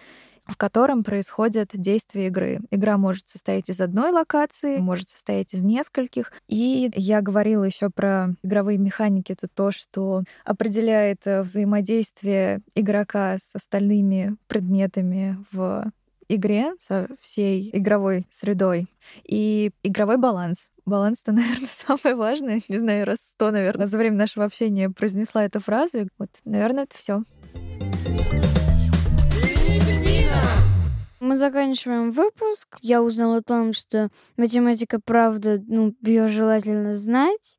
в 0.46 0.56
котором 0.56 1.04
происходят 1.04 1.70
действия 1.72 2.26
игры. 2.26 2.60
Игра 2.70 2.98
может 2.98 3.28
состоять 3.28 3.70
из 3.70 3.80
одной 3.80 4.10
локации, 4.10 4.78
может 4.78 5.08
состоять 5.08 5.54
из 5.54 5.62
нескольких. 5.62 6.32
И 6.48 6.90
я 6.94 7.22
говорила 7.22 7.64
еще 7.64 7.90
про 7.90 8.34
игровые 8.42 8.78
механики. 8.78 9.32
Это 9.32 9.46
то, 9.48 9.70
что 9.70 10.24
определяет 10.44 11.20
э, 11.26 11.42
взаимодействие 11.42 12.60
игрока 12.74 13.36
с 13.38 13.54
остальными 13.54 14.36
предметами 14.48 15.38
в 15.52 15.90
игре, 16.34 16.72
со 16.78 17.08
всей 17.20 17.70
игровой 17.72 18.26
средой. 18.30 18.88
И 19.24 19.70
игровой 19.82 20.16
баланс. 20.16 20.70
Баланс-то, 20.84 21.32
наверное, 21.32 21.68
самое 21.70 22.16
важное. 22.16 22.60
Не 22.68 22.78
знаю, 22.78 23.06
раз 23.06 23.18
сто, 23.20 23.50
наверное, 23.50 23.86
за 23.86 23.98
время 23.98 24.16
нашего 24.16 24.44
общения 24.44 24.90
произнесла 24.90 25.44
эту 25.44 25.60
фразу. 25.60 26.08
Вот, 26.18 26.30
наверное, 26.44 26.84
это 26.84 26.96
все. 26.96 27.22
Мы 31.20 31.36
заканчиваем 31.36 32.10
выпуск. 32.10 32.78
Я 32.80 33.00
узнала 33.00 33.36
о 33.36 33.42
том, 33.42 33.72
что 33.72 34.08
математика, 34.36 34.98
правда, 34.98 35.62
ну, 35.68 35.94
ее 36.02 36.26
желательно 36.26 36.94
знать. 36.94 37.58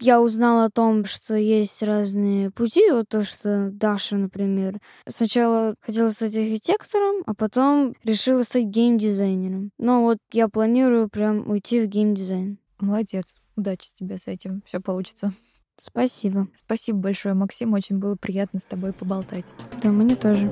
Я 0.00 0.20
узнала 0.20 0.64
о 0.64 0.70
том, 0.70 1.04
что 1.04 1.34
есть 1.34 1.82
разные 1.82 2.50
пути. 2.50 2.90
Вот 2.90 3.06
то, 3.08 3.24
что 3.24 3.70
Даша, 3.70 4.16
например, 4.16 4.80
сначала 5.08 5.74
хотела 5.80 6.08
стать 6.08 6.36
архитектором, 6.36 7.22
а 7.26 7.34
потом 7.34 7.94
решила 8.02 8.42
стать 8.42 8.64
геймдизайнером. 8.64 9.70
Но 9.78 10.02
вот 10.02 10.18
я 10.32 10.48
планирую 10.48 11.08
прям 11.08 11.48
уйти 11.48 11.80
в 11.80 11.86
геймдизайн. 11.86 12.58
Молодец. 12.80 13.34
Удачи 13.56 13.90
тебе 13.98 14.18
с 14.18 14.26
этим. 14.26 14.62
Все 14.66 14.80
получится. 14.80 15.32
Спасибо. 15.76 16.48
Спасибо 16.56 16.98
большое, 16.98 17.34
Максим. 17.34 17.72
Очень 17.72 17.98
было 17.98 18.16
приятно 18.16 18.60
с 18.60 18.64
тобой 18.64 18.92
поболтать. 18.92 19.46
Да, 19.82 19.90
мне 19.90 20.16
тоже. 20.16 20.50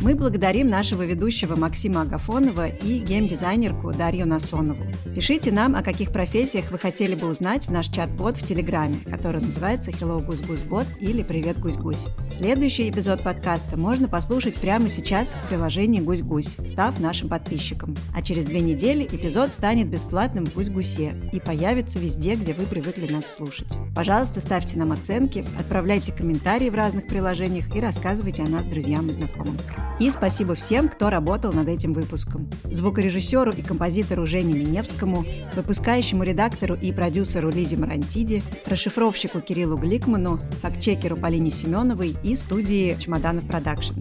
Мы 0.00 0.14
благодарим 0.14 0.70
нашего 0.70 1.02
ведущего 1.02 1.56
Максима 1.56 2.02
Агафонова 2.02 2.68
и 2.68 3.00
геймдизайнерку 3.00 3.92
Дарью 3.92 4.28
Насонову. 4.28 4.84
Пишите 5.12 5.50
нам, 5.50 5.74
о 5.74 5.82
каких 5.82 6.12
профессиях 6.12 6.70
вы 6.70 6.78
хотели 6.78 7.16
бы 7.16 7.28
узнать 7.28 7.66
в 7.66 7.72
наш 7.72 7.88
чат-бот 7.88 8.36
в 8.36 8.46
Телеграме, 8.46 8.98
который 9.10 9.42
называется 9.42 9.90
Hello 9.90 10.24
Гусь 10.24 10.40
Гусь 10.42 10.60
Бот 10.60 10.86
или 11.00 11.24
Привет 11.24 11.58
Гусь 11.58 11.74
Гусь. 11.74 12.06
Следующий 12.30 12.88
эпизод 12.88 13.24
подкаста 13.24 13.76
можно 13.76 14.06
послушать 14.06 14.54
прямо 14.54 14.88
сейчас 14.88 15.30
в 15.30 15.48
приложении 15.48 16.00
Гусь 16.00 16.22
Гусь, 16.22 16.56
став 16.64 17.00
нашим 17.00 17.28
подписчиком. 17.28 17.96
А 18.14 18.22
через 18.22 18.44
две 18.44 18.60
недели 18.60 19.02
эпизод 19.02 19.50
станет 19.50 19.88
бесплатным 19.88 20.46
в 20.46 20.54
Гусь 20.54 20.68
Гусе 20.68 21.12
и 21.32 21.40
появится 21.40 21.98
везде, 21.98 22.36
где 22.36 22.52
вы 22.52 22.66
привыкли 22.66 23.12
нас 23.12 23.24
слушать. 23.26 23.76
Пожалуйста, 23.96 24.40
ставьте 24.40 24.78
нам 24.78 24.92
оценки, 24.92 25.44
отправляйте 25.58 26.12
комментарии 26.12 26.70
в 26.70 26.76
разных 26.76 27.08
приложениях 27.08 27.74
и 27.74 27.80
рассказывайте 27.80 28.44
о 28.44 28.48
нас 28.48 28.64
друзьям 28.64 29.10
и 29.10 29.12
знакомым. 29.12 29.56
И 29.98 30.10
спасибо 30.10 30.54
всем, 30.54 30.88
кто 30.88 31.10
работал 31.10 31.52
над 31.52 31.68
этим 31.68 31.92
выпуском. 31.92 32.48
Звукорежиссеру 32.64 33.52
и 33.52 33.62
композитору 33.62 34.26
Жене 34.26 34.52
Миневскому, 34.52 35.24
выпускающему 35.54 36.22
редактору 36.22 36.74
и 36.74 36.92
продюсеру 36.92 37.50
Лизе 37.50 37.76
Марантиди, 37.76 38.42
расшифровщику 38.64 39.40
Кириллу 39.40 39.76
Гликману, 39.76 40.38
фактчекеру 40.62 41.16
Полине 41.16 41.50
Семеновой 41.50 42.16
и 42.22 42.36
студии 42.36 42.96
Чемоданов 43.00 43.46
Продакшн. 43.46 43.94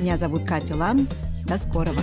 Меня 0.00 0.16
зовут 0.16 0.44
Катя 0.44 0.76
Лам. 0.76 1.06
До 1.46 1.58
скорого. 1.58 2.00